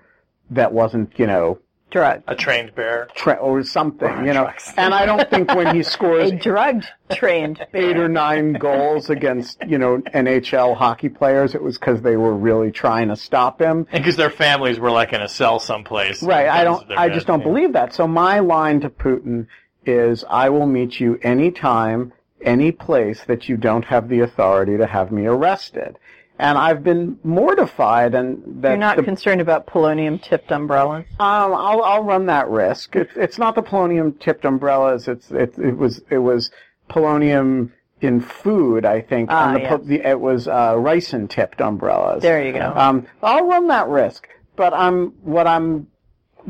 [0.51, 1.59] that wasn't, you know,
[1.95, 2.25] Drugged.
[2.27, 3.07] A trained bear.
[3.15, 4.51] tra- or something, you know.
[4.77, 9.63] And I don't think when he scores A drugged trained eight or nine goals against,
[9.65, 13.87] you know, NHL hockey players, it was because they were really trying to stop him.
[13.93, 16.21] And because their families were like in a cell someplace.
[16.21, 16.49] Right.
[16.49, 16.85] I don't.
[16.91, 17.95] I just don't believe that.
[17.95, 19.47] So my line to Putin
[19.87, 24.87] is, "I will meet you anytime, any place that you don't have the authority to
[24.89, 25.97] have me arrested."
[26.37, 31.05] And I've been mortified, and that You're not the, concerned about polonium tipped umbrellas.
[31.21, 32.97] um, I'll I'll run that risk.
[32.97, 35.07] It's it's not the polonium tipped umbrellas.
[35.07, 36.51] It's it it was it was
[36.91, 37.71] polonium
[38.01, 39.81] in food, I think, Ah, and the, yes.
[39.85, 42.23] the it was uh, ricin tipped umbrellas.
[42.23, 42.73] There you go.
[42.75, 45.87] Um, I'll run that risk, but I'm what I'm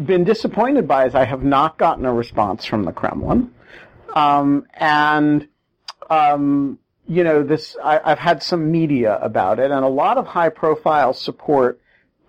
[0.02, 3.52] been disappointed by is I have not gotten a response from the Kremlin,
[4.14, 5.46] um, and
[6.10, 7.76] um, you know this.
[7.82, 11.80] I, I've had some media about it, and a lot of high-profile support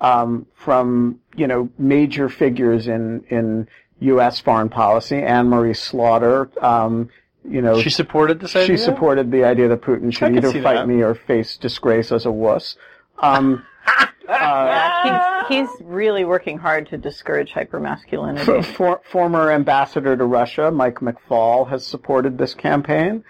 [0.02, 3.68] um, from you know major figures in in
[4.00, 4.40] U.S.
[4.40, 5.18] foreign policy.
[5.18, 7.10] Anne Marie Slaughter, um,
[7.50, 8.78] you know, She supported this idea.
[8.78, 10.88] she supported the idea that Putin should either fight that.
[10.88, 12.76] me or face disgrace as a wuss.
[13.20, 13.66] Um,
[14.28, 18.66] Yeah, he's, he's really working hard to discourage hypermasculinity.
[18.66, 23.24] for, former ambassador to Russia, Mike McFaul, has supported this campaign,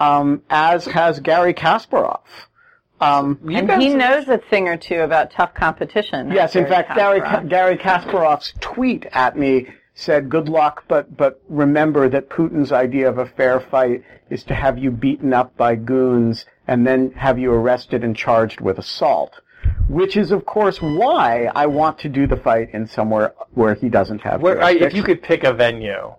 [0.00, 2.20] um, as has Garry Kasparov.
[3.00, 6.30] Um, You and guys- he knows a thing or two about tough competition.
[6.32, 7.48] yes, in fact, Gary, Kasparov.
[7.48, 13.18] Garry Kasparov's tweet at me said, good luck, but, but remember that Putin's idea of
[13.18, 17.52] a fair fight is to have you beaten up by goons and then have you
[17.52, 19.40] arrested and charged with assault.
[19.88, 23.88] Which is, of course, why I want to do the fight in somewhere where he
[23.88, 26.14] doesn't have Where, I, if you could pick a venue,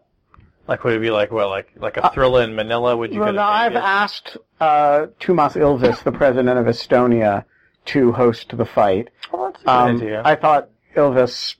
[0.69, 2.95] like would it be like what, like like a thriller in Manila?
[2.95, 3.21] Would you?
[3.21, 3.86] Uh, Well, go now I've Vegas?
[3.86, 7.43] asked uh, Toomas Ilves, the president of Estonia,
[7.86, 9.10] to host the fight.
[9.34, 10.21] Oh, that's a good Um, idea.
[10.23, 11.55] I thought Ilves,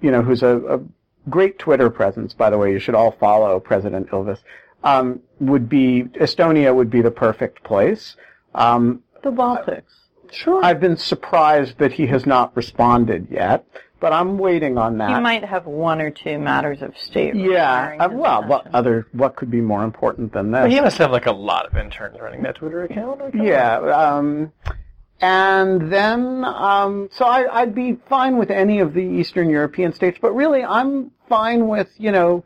[0.00, 0.80] you know, who's a, a
[1.30, 4.40] great Twitter presence, by the way, you should all follow President Ilves,
[4.82, 8.16] um, would be, Estonia would be the perfect place.
[8.54, 9.82] Um, the Baltics.
[10.32, 10.64] sure.
[10.64, 13.64] I've been surprised that he has not responded yet,
[14.02, 15.14] but I'm waiting on that.
[15.14, 17.36] He might have one or two matters of state.
[17.36, 20.62] yeah, uh, well, what other, what could be more important than this?
[20.62, 23.22] But he must have like a lot of interns running that Twitter account.
[23.32, 24.52] Yeah, um,
[25.20, 30.18] and then um, so I, I'd be fine with any of the Eastern European states,
[30.20, 32.44] but really I'm fine with you know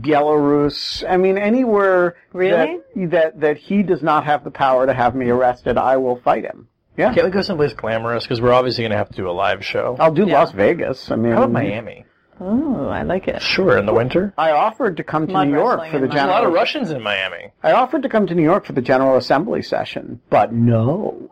[0.00, 1.04] Belarus.
[1.08, 2.78] I mean anywhere Really?
[2.94, 6.16] that, that that he does not have the power to have me arrested, I will
[6.22, 6.68] fight him.
[6.96, 8.24] Yeah, Can't we go someplace glamorous?
[8.24, 9.96] Because we're obviously going to have to do a live show.
[9.98, 10.38] I'll do Yeah.
[10.40, 11.10] Las Vegas.
[11.10, 12.04] I mean, How about Miami?
[12.40, 13.40] Oh, I like it.
[13.42, 14.32] Sure, in the winter.
[14.36, 16.34] I offered to come to Mud New York wrestling for the and There's a general.
[16.40, 17.52] lot of Russians in Miami.
[17.62, 21.30] I offered to come to New York for the General Assembly session, but no.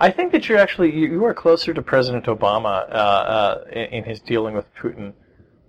[0.00, 3.84] I think that you're actually you, you are closer to President Obama uh, uh, in,
[3.92, 5.12] in his dealing with Putin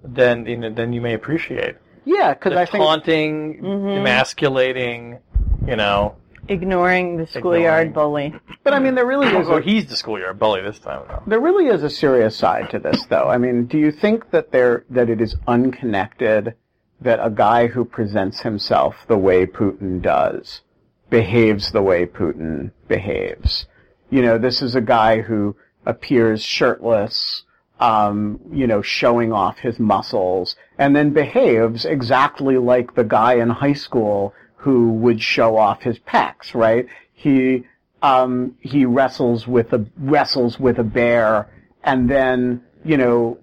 [0.03, 1.75] than you than you may appreciate.
[2.05, 5.19] Yeah, because The I think taunting, emasculating,
[5.67, 6.15] you know.
[6.49, 7.93] Ignoring the schoolyard Ignoring.
[7.93, 8.39] bully.
[8.63, 9.47] But I mean, there really is.
[9.47, 11.23] Oh, a- he's the schoolyard bully this time, though.
[11.27, 13.27] There really is a serious side to this, though.
[13.27, 16.55] I mean, do you think that there that it is unconnected
[17.01, 20.61] that a guy who presents himself the way Putin does
[21.09, 23.65] behaves the way Putin behaves?
[24.09, 25.55] You know, this is a guy who
[25.85, 27.43] appears shirtless,
[27.79, 33.49] um, you know, showing off his muscles, and then behaves exactly like the guy in
[33.49, 36.87] high school who would show off his pecs, right?
[37.13, 37.65] He
[38.01, 41.49] um, he wrestles with a wrestles with a bear,
[41.83, 43.37] and then you know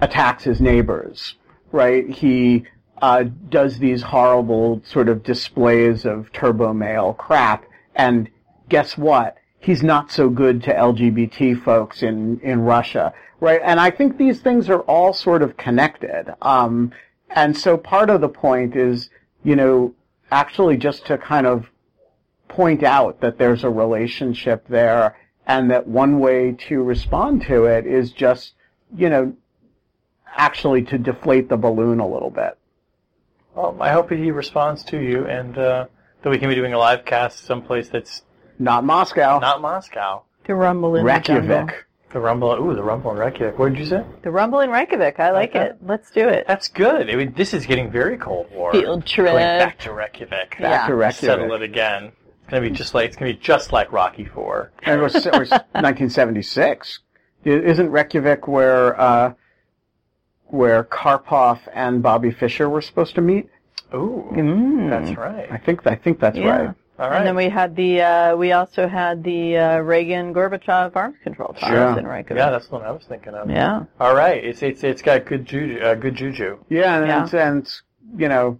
[0.00, 1.34] attacks his neighbors,
[1.72, 2.08] right?
[2.08, 2.64] He
[3.02, 8.30] uh, does these horrible sort of displays of turbo male crap, and
[8.68, 9.36] guess what?
[9.58, 13.60] He's not so good to LGBT folks in, in Russia, right?
[13.64, 16.34] And I think these things are all sort of connected.
[16.42, 16.92] Um,
[17.30, 19.08] and so part of the point is,
[19.42, 19.94] you know,
[20.34, 21.70] actually just to kind of
[22.48, 25.16] point out that there's a relationship there
[25.46, 28.54] and that one way to respond to it is just,
[28.96, 29.34] you know,
[30.36, 32.58] actually to deflate the balloon a little bit.
[33.54, 35.86] Well, I hope he responds to you, and uh,
[36.22, 38.22] that we can be doing a live cast someplace that's
[38.58, 39.38] Not Moscow.
[39.38, 40.24] not Moscow.
[40.46, 41.56] To rumble in the jungle.
[41.56, 41.86] Reykjavik.
[42.14, 42.52] The Rumble.
[42.52, 43.58] Ooh, the Rumble in Reykjavik.
[43.58, 44.04] What did you say?
[44.22, 45.18] The rumble in Reykjavik.
[45.18, 45.66] I like Okay.
[45.66, 45.78] it.
[45.82, 46.46] Let's do it.
[46.46, 47.10] That's good.
[47.10, 48.70] I mean, this is getting very Cold War.
[48.72, 49.26] Field trip.
[49.32, 50.30] Going back to Reykjavik.
[50.52, 50.86] Back Yeah.
[50.86, 51.40] to Reykjavik.
[51.40, 52.12] Settle it again.
[52.42, 54.70] It's gonna be just like it's gonna be just like Rocky Four.
[54.84, 57.00] And it was, it was 1976.
[57.44, 59.32] Isn't Reykjavik where, uh,
[60.46, 63.48] where Karpov and Bobby Fischer were supposed to meet?
[63.92, 64.88] Ooh, Mm.
[64.88, 65.48] that's right.
[65.50, 66.48] I think, I think that's Yeah.
[66.66, 66.74] right.
[66.98, 67.18] All right.
[67.18, 71.48] And then we had the uh, we also had the uh, Reagan Gorbachev arms control
[71.54, 71.98] talks Sure.
[71.98, 72.38] in Reykjavik.
[72.38, 73.50] yeah, that's the one I was thinking of.
[73.50, 73.84] Yeah.
[73.98, 74.42] All right.
[74.44, 75.80] It's it's it's got good juju.
[75.80, 76.58] Uh, good juju.
[76.68, 77.24] Yeah, and, Yeah.
[77.24, 77.82] It's, and it's,
[78.16, 78.58] you know,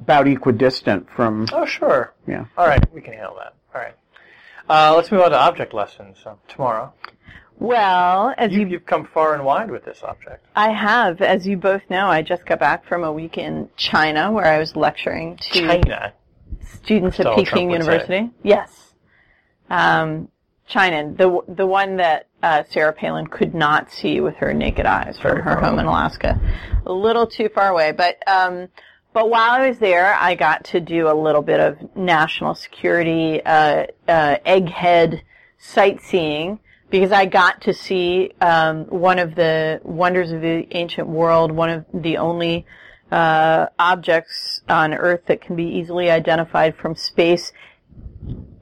[0.00, 2.12] about equidistant from, Oh, sure.
[2.26, 2.44] yeah.
[2.56, 3.54] All right, we can handle that.
[3.74, 3.94] All right.
[4.68, 6.92] Uh, let's move on to object lessons uh, tomorrow.
[7.58, 10.44] Well, as You, you, you've come far and wide with this object.
[10.56, 14.32] I have, as you both know, I just got back from a week in China
[14.32, 16.12] where I was lecturing to China.
[16.74, 18.30] Students at Peking University.
[18.42, 18.94] Yes.
[19.70, 20.28] Um,
[20.66, 25.18] China, the the one that uh, Sarah Palin could not see with her naked eyes
[25.18, 26.40] from Very her home in Alaska.
[26.86, 28.68] A little too far away, but um,
[29.12, 33.42] but while I was there, I got to do a little bit of national security
[33.44, 35.22] uh, uh, egghead
[35.58, 36.58] sightseeing
[36.90, 41.70] because I got to see um, one of the wonders of the ancient world, one
[41.70, 42.66] of the only
[43.12, 47.52] uh, objects on Earth that can be easily identified from space.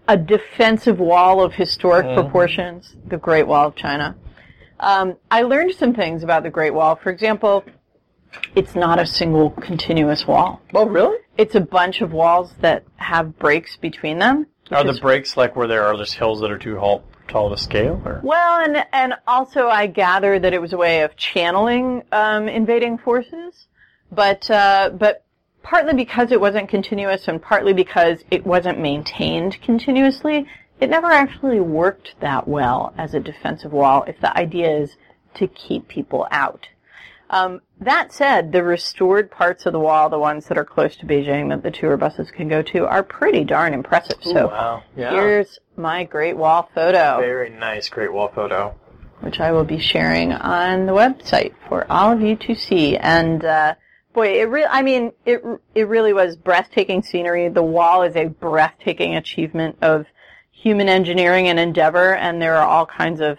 [0.09, 4.17] A defensive wall of historic proportions, the Great Wall of China.
[4.81, 6.97] Um, I learned some things about the Great Wall.
[6.97, 7.65] For example,
[8.57, 10.61] it's not a single continuous wall.
[10.75, 11.19] Oh, really?
[11.39, 14.47] It's a bunch of walls that have breaks between them.
[14.73, 17.57] Are the breaks like where there are just hills that are too tall, tall to
[17.57, 18.01] scale?
[18.05, 18.21] Or?
[18.23, 22.99] Well, and and also I gather that it was a way of channeling um, invading
[22.99, 23.67] forces,
[24.11, 25.25] but uh, but
[25.63, 30.47] partly because it wasn't continuous and partly because it wasn't maintained continuously,
[30.81, 34.05] it never actually worked that well as a defensive wall.
[34.07, 34.97] If the idea is
[35.35, 36.69] to keep people out.
[37.31, 41.07] Um, that said, the restored parts of the wall, the ones that are close to
[41.07, 44.19] Beijing that the tour buses can go to, are pretty darn impressive.
[44.21, 44.83] so wow.
[44.97, 45.13] Yeah.
[45.13, 48.75] here's my Great Wall photo Very nice, great wall photo.
[49.21, 52.97] which I will be sharing on the website for all of you to see.
[52.97, 53.75] And uh,
[54.13, 55.43] boy, it really, I mean, it
[55.75, 57.49] it really was breathtaking scenery.
[57.49, 60.07] The wall is a breathtaking achievement of
[60.53, 63.39] human engineering and endeavor, and there are all kinds of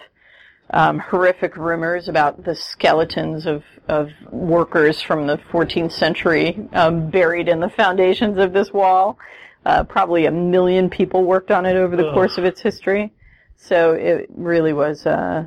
[0.72, 7.48] um, horrific rumors about the skeletons of, of workers from the 14th century um, buried
[7.50, 9.18] in the foundations of this wall.
[9.66, 12.14] Uh, probably a million people worked on it over the Ugh.
[12.14, 13.14] course of its history.
[13.58, 15.46] So it really was uh,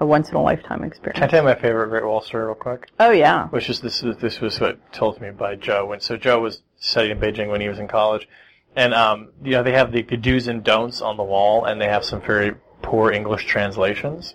[0.00, 1.30] a once in a lifetime Can I experience.
[1.30, 2.90] tell you my favorite Great Wall story real quick?
[2.98, 3.48] Oh yeah.
[3.48, 4.00] Which is this?
[4.00, 5.86] This was what told me by Joe.
[5.86, 8.28] When so Joe was studying in Beijing when he was in college,
[8.74, 11.88] and um, you know they have the do's and don'ts on the wall, and they
[11.88, 14.34] have some very poor English translations.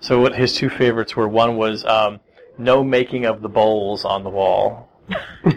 [0.00, 2.20] So what his two favorites were one was um,
[2.58, 4.88] no making of the bowls on the wall.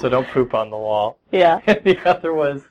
[0.00, 1.18] so don't poop on the wall.
[1.30, 1.60] Yeah.
[1.66, 2.62] And the other was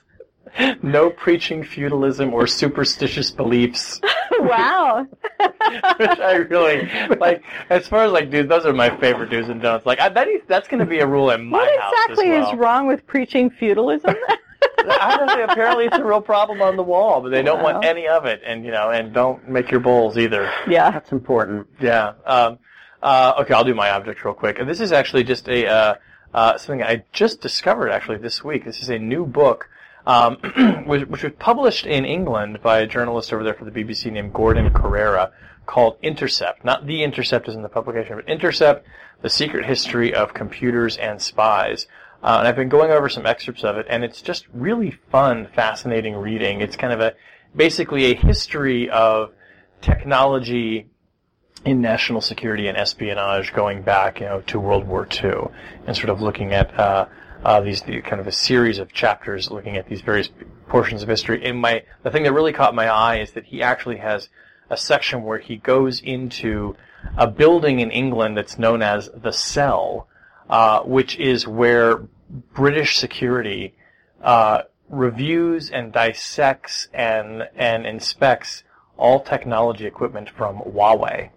[0.82, 4.02] no preaching feudalism or superstitious beliefs.
[4.44, 5.08] Wow.
[5.98, 7.44] which I really like.
[7.70, 9.86] As far as like, dude, those are my favorite do's and don'ts.
[9.86, 12.10] Like, I bet he's, that's going to be a rule in my What house What
[12.12, 12.54] exactly as well.
[12.54, 14.16] is wrong with preaching feudalism?
[14.78, 15.46] I.
[15.50, 18.42] Apparently, it's a real problem on the wall, but they don't want any of it,
[18.46, 20.52] and you know, and don't make your bowls either.
[20.68, 20.92] yeah.
[20.92, 21.68] That's important.
[21.80, 22.14] Yeah.
[22.26, 22.60] Um,
[23.02, 24.60] uh, okay, I'll do my object real quick.
[24.60, 25.96] And this is actually just a uh,
[26.34, 28.66] uh, something I just discovered actually this week.
[28.66, 29.70] This is a new book.
[30.06, 30.36] Um,
[30.86, 34.34] which, which was published in England by a journalist over there for the BBC named
[34.34, 35.32] Gordon Corera
[35.66, 36.66] called Intercept.
[36.66, 38.86] Not The Intercept is in the publication, but Intercept,
[39.22, 41.88] The Secret History of Computers and Spies.
[42.22, 45.48] Uh, and I've been going over some excerpts of it, and it's just really fun,
[45.54, 46.62] fascinating reading.
[46.62, 47.14] It's kind of a,
[47.56, 49.32] basically a history of
[49.82, 50.90] technology
[51.66, 55.50] in national security and espionage going back, you know, to World War II,
[55.88, 57.08] and sort of looking at uh,
[57.44, 60.30] uh, these the, kind of a series of chapters looking at these various
[60.68, 61.44] portions of history.
[61.46, 64.30] And my the thing that really caught my eye is that he actually has
[64.70, 66.76] a section where he goes into
[67.18, 70.08] a building in England that's known as the Cell,
[70.50, 72.08] uh, which is where
[72.54, 73.76] British security
[74.22, 78.64] uh, reviews and dissects and and inspects
[78.98, 81.30] all technology equipment from Huawei,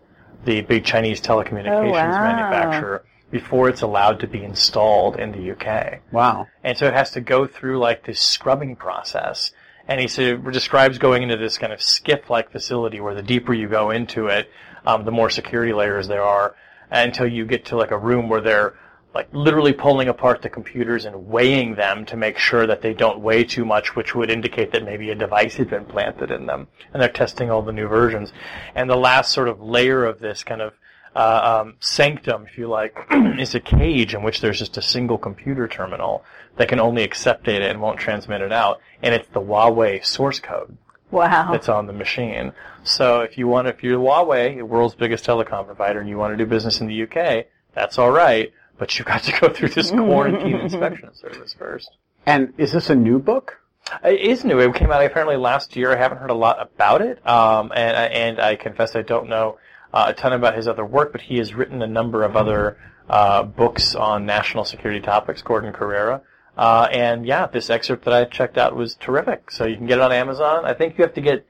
[0.45, 2.23] the big Chinese telecommunications Oh, wow.
[2.23, 6.01] manufacturer, before it's allowed to be installed in the UK.
[6.13, 6.49] Wow.
[6.63, 9.53] And so it has to go through like this scrubbing process.
[9.89, 13.55] And he sort of describes going into this kind of SCIF-like facility where the deeper
[13.55, 14.51] you go into it,
[14.85, 16.55] um, the more security layers there are,
[16.91, 18.75] until you get to like a room where they're
[19.17, 23.21] like literally pulling apart the computers and weighing them to make sure that they don't
[23.21, 26.69] weigh too much, which would indicate that maybe a device had been planted in them.
[26.93, 28.33] And they're testing all the new versions.
[28.75, 30.75] And the last sort of layer of this kind of
[31.17, 32.95] uh, um, sanctum, if you like,
[33.39, 36.23] is a cage in which there's just a single computer terminal
[36.57, 40.41] that can only accept data and won't transmit it out, and it's the Huawei source
[40.41, 40.77] code
[41.11, 41.51] Wow.
[41.53, 42.53] that's on the machine.
[42.85, 46.33] So if you want, if you're Huawei, the world's biggest telecom provider, and you want
[46.33, 49.71] to do business in the UK, that's all right, but you've got to go through
[49.71, 51.91] this quarantine inspection service first.
[52.27, 53.59] And is this a new book?
[54.05, 54.59] It is new.
[54.59, 55.93] It came out apparently last year.
[55.93, 59.59] I haven't heard a lot about it, um, and and I confess I don't know
[59.97, 62.77] uh, a ton about his other work, but he has written a number of other
[63.09, 65.41] uh, books on national security topics.
[65.41, 66.21] Gordon Corera,
[66.57, 69.51] uh, and yeah, this excerpt that I checked out was terrific.
[69.51, 70.67] So you can get it on Amazon.
[70.67, 71.47] I think you have to get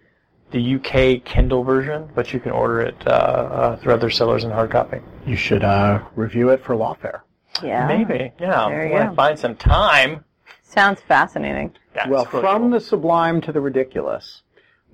[0.52, 4.52] the UK Kindle version, but you can order it uh, uh, through other sellers in
[4.52, 4.98] hard copy.
[5.26, 7.22] You should uh, review it for Lawfare.
[7.64, 7.88] yeah.
[7.88, 8.68] Maybe, yeah.
[8.68, 9.14] There you when I go.
[9.16, 10.24] find some time.
[10.62, 11.72] Sounds fascinating.
[11.96, 12.70] Yeah, well, really from cool.
[12.70, 14.42] the sublime to the ridiculous.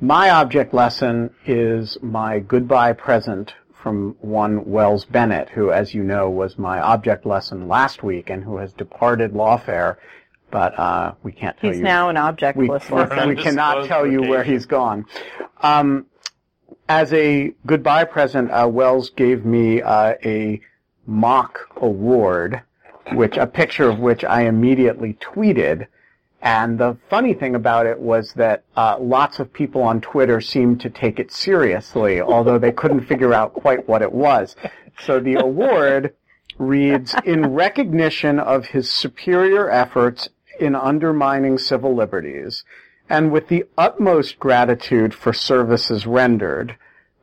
[0.00, 6.30] My object lesson is my goodbye present from one Wells Bennett, who, as you know,
[6.30, 9.96] was my object lesson last week and who has departed Lawfare,
[10.50, 11.82] but uh, we can't tell He's you.
[11.82, 15.06] He's now an object we, list we cannot tell you where he's gone.
[15.62, 16.06] Um,
[16.88, 20.60] as a goodbye present, uh, Wells gave me uh, a
[21.06, 22.62] mock award,
[23.12, 25.86] which a picture of which I immediately tweeted.
[26.42, 30.80] And the funny thing about it was that uh, lots of people on Twitter seemed
[30.80, 34.56] to take it seriously, although they couldn't figure out quite what it was.
[35.06, 36.14] So the award
[36.58, 40.28] reads, in recognition of his superior efforts
[40.58, 42.64] in undermining civil liberties,
[43.08, 46.76] and with the utmost gratitude for services rendered,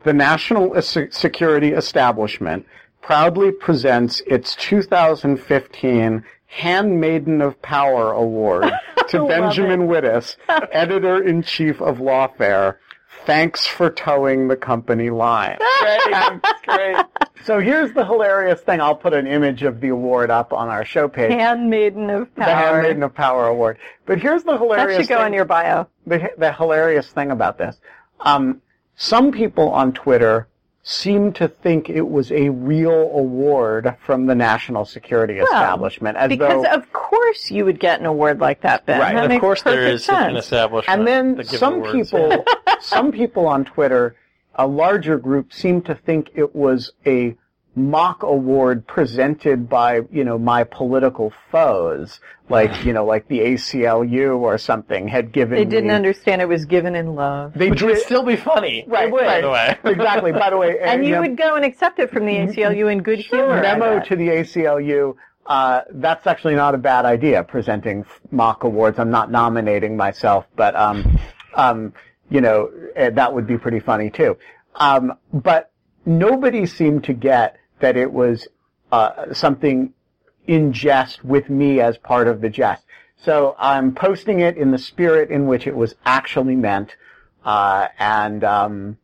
[0.04, 2.66] the National Security Establishment
[3.02, 8.72] proudly presents its 2015 Handmaiden of Power Award
[9.10, 10.36] to Benjamin Wittes,
[10.72, 12.78] editor-in-chief of Lawfare.
[13.26, 15.58] Thanks for towing the company line.
[15.82, 17.06] Great, great.
[17.44, 18.82] So here's the hilarious thing.
[18.82, 21.32] I'll put an image of the award up on our show page.
[21.32, 22.46] Handmaiden of Power.
[22.46, 23.78] The Handmaiden of Power Award.
[24.06, 25.28] But here's the hilarious That should go thing.
[25.28, 25.88] in your bio.
[26.08, 27.80] the, the hilarious thing about this.
[28.20, 28.62] Um,
[28.96, 30.48] some people on Twitter
[30.90, 36.64] seem to think it was a real award from the national security establishment, as Because
[36.64, 39.00] though, of course you would get an award like that, Ben.
[39.00, 39.14] Right.
[39.14, 41.00] That of course, there is such an establishment.
[41.00, 42.10] and then some awards.
[42.10, 42.44] people,
[42.82, 44.16] some people on Twitter,
[44.56, 47.36] a larger group, seem to think it was a
[47.80, 52.20] mock award presented by, you know, my political foes,
[52.50, 56.48] like, you know, like the ACLU or something had given They didn't me- understand it
[56.48, 57.54] was given in love.
[57.56, 58.86] They Which would still be funny.
[58.88, 59.42] Right, would, right.
[59.42, 59.78] By the way.
[59.94, 60.32] exactly.
[60.32, 63.02] By the way, and you know, would go and accept it from the ACLU in
[63.02, 63.52] good humor.
[63.52, 65.16] I memo to the ACLU.
[65.46, 67.44] Uh, that's actually not a bad idea.
[67.44, 69.00] Presenting mock awards.
[69.00, 71.20] I'm not nominating myself, but um,
[71.56, 71.94] um,
[72.30, 74.38] you know eh, that would be pretty funny too.
[74.76, 75.72] Um, but
[76.06, 78.48] nobody seemed to get that it was
[78.92, 79.94] uh, something
[80.48, 82.84] in jest with me as part of the jest.
[83.18, 86.96] So I'm posting it in the spirit in which it was actually meant,
[87.44, 88.98] uh, and um,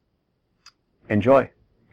[1.09, 1.49] enjoy.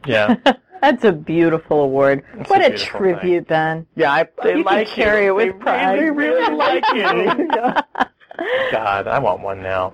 [0.07, 0.37] Yeah.
[0.81, 2.25] That's a beautiful award.
[2.39, 3.87] It's what a a, beautiful tribute, Ben.
[3.95, 5.31] Yeah, I, They you like can carry you.
[5.41, 5.95] it with They pride.
[5.99, 7.47] really, really like you.
[8.73, 9.93] God, I want one now.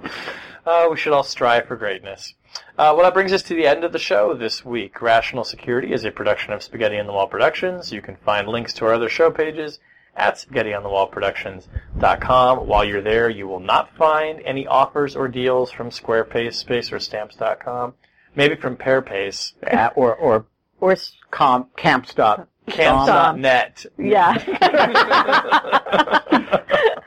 [0.65, 2.35] Uh, we should all strive for greatness.
[2.77, 5.01] Uh, well, that brings us to the end of the show this week.
[5.03, 7.93] Rational Security is a production of Spaghetti on the Wall Productions.
[7.93, 9.79] You can find links to our other show pages
[10.17, 12.67] at spaghettionthewallproductions.com.
[12.67, 16.99] While you're there, you will not find any offers or deals from Squarespace Space or
[16.99, 17.95] Stamps.com.
[18.35, 20.47] Maybe from Pearpace, Yeah, or or
[20.81, 23.87] Or s- comp, camp stop, Camps.net.
[23.99, 24.35] yeah.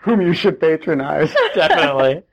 [0.01, 1.33] whom you should patronize.
[1.55, 2.23] Definitely,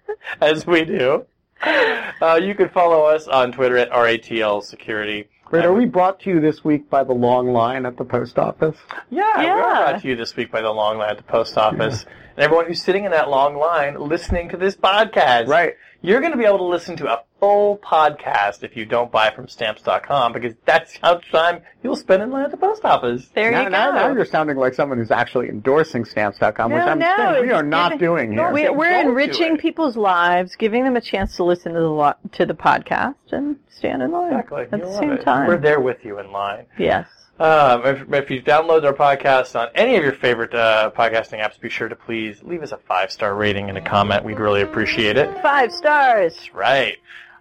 [0.40, 1.24] as we do.
[2.20, 5.28] Uh, you can follow us on Twitter at RATL Security.
[5.52, 8.38] Wait, are we brought to you this week by the long line at the post
[8.40, 8.76] office?
[9.08, 9.90] Yeah, we are Yeah.
[9.90, 12.04] brought to you this week by the long line at the post office.
[12.36, 15.46] And everyone who's sitting in that long line listening to this podcast.
[15.46, 15.74] Right.
[16.02, 19.30] You're going to be able to listen to a full podcast if you don't buy
[19.30, 23.28] from stamps.com because that's how much time you'll spend in line at the post office.
[23.34, 23.96] There now, you now, go.
[23.98, 27.62] now you're sounding like someone who's actually endorsing stamps.com, which I'm no, saying we are
[27.62, 28.50] not giving- doing here.
[28.52, 32.14] We, we're don't enriching people's lives, giving them a chance to listen to the lo-
[32.32, 34.62] to the podcast and stand in line Exactly.
[34.72, 35.22] at You'll the same it.
[35.22, 35.46] time.
[35.46, 36.66] We're there with you in line.
[36.78, 37.06] Yes.
[37.38, 41.60] Um, if, if you download our podcast on any of your favorite uh, podcasting apps,
[41.60, 44.24] be sure to please leave us a five star rating and a comment.
[44.24, 45.40] We'd really appreciate it.
[45.40, 46.34] Five stars.
[46.34, 46.96] That's right.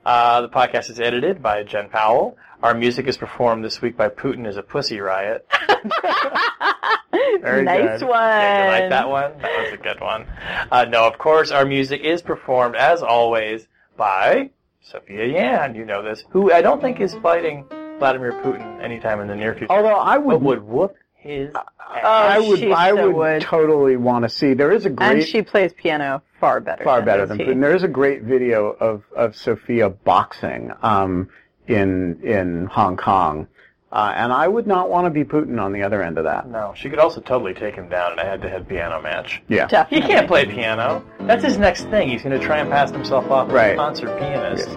[0.07, 2.37] Uh, the podcast is edited by Jen Powell.
[2.63, 5.45] Our music is performed this week by Putin is a Pussy Riot.
[7.41, 8.07] Very nice good.
[8.07, 8.17] one.
[8.21, 9.37] Yeah, you like that one?
[9.39, 10.25] That was a good one.
[10.71, 15.75] Uh, no, of course, our music is performed, as always, by Sophia Yan.
[15.75, 16.23] You know this.
[16.29, 17.65] Who I don't think is fighting
[17.99, 19.73] Vladimir Putin anytime in the near future.
[19.73, 20.95] Although I would, would whoop
[21.27, 21.65] his ass.
[21.79, 23.41] I would, I so would, would.
[23.41, 24.53] totally want to see.
[24.53, 25.07] There is a great.
[25.07, 26.83] And great, she plays piano far better.
[26.83, 27.45] far than better does than he.
[27.45, 27.61] Putin.
[27.61, 31.29] There is a great video of of Sophia boxing um,
[31.67, 33.47] in in Hong Kong,
[33.91, 36.47] uh, and I would not want to be Putin on the other end of that.
[36.49, 39.41] No, she could also totally take him down in a head-to-head piano match.
[39.47, 39.85] Yeah.
[39.89, 41.03] He can't play piano.
[41.21, 42.09] That's his next thing.
[42.09, 43.73] He's going to try and pass himself off as Right.
[43.73, 44.69] a concert pianist.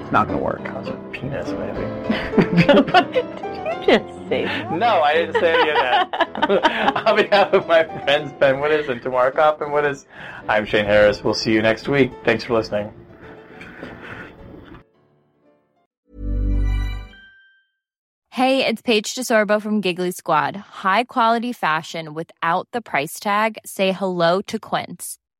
[0.00, 0.64] It's not going to work.
[0.64, 1.86] Concert penis, maybe.
[3.80, 4.72] Did you just say that?
[4.72, 7.02] No, I didn't say any of that.
[7.06, 10.06] On behalf of my friends Ben Wittes and Tamara Cofman Wittes,
[10.48, 11.22] I'm Shane Harris.
[11.24, 12.12] We'll see you next week.
[12.24, 12.92] Thanks for listening.
[18.32, 20.56] Hey, it's Paige DeSorbo from Giggly Squad.
[20.56, 23.58] High quality fashion without the price tag.
[23.66, 25.19] Say hello to Quince.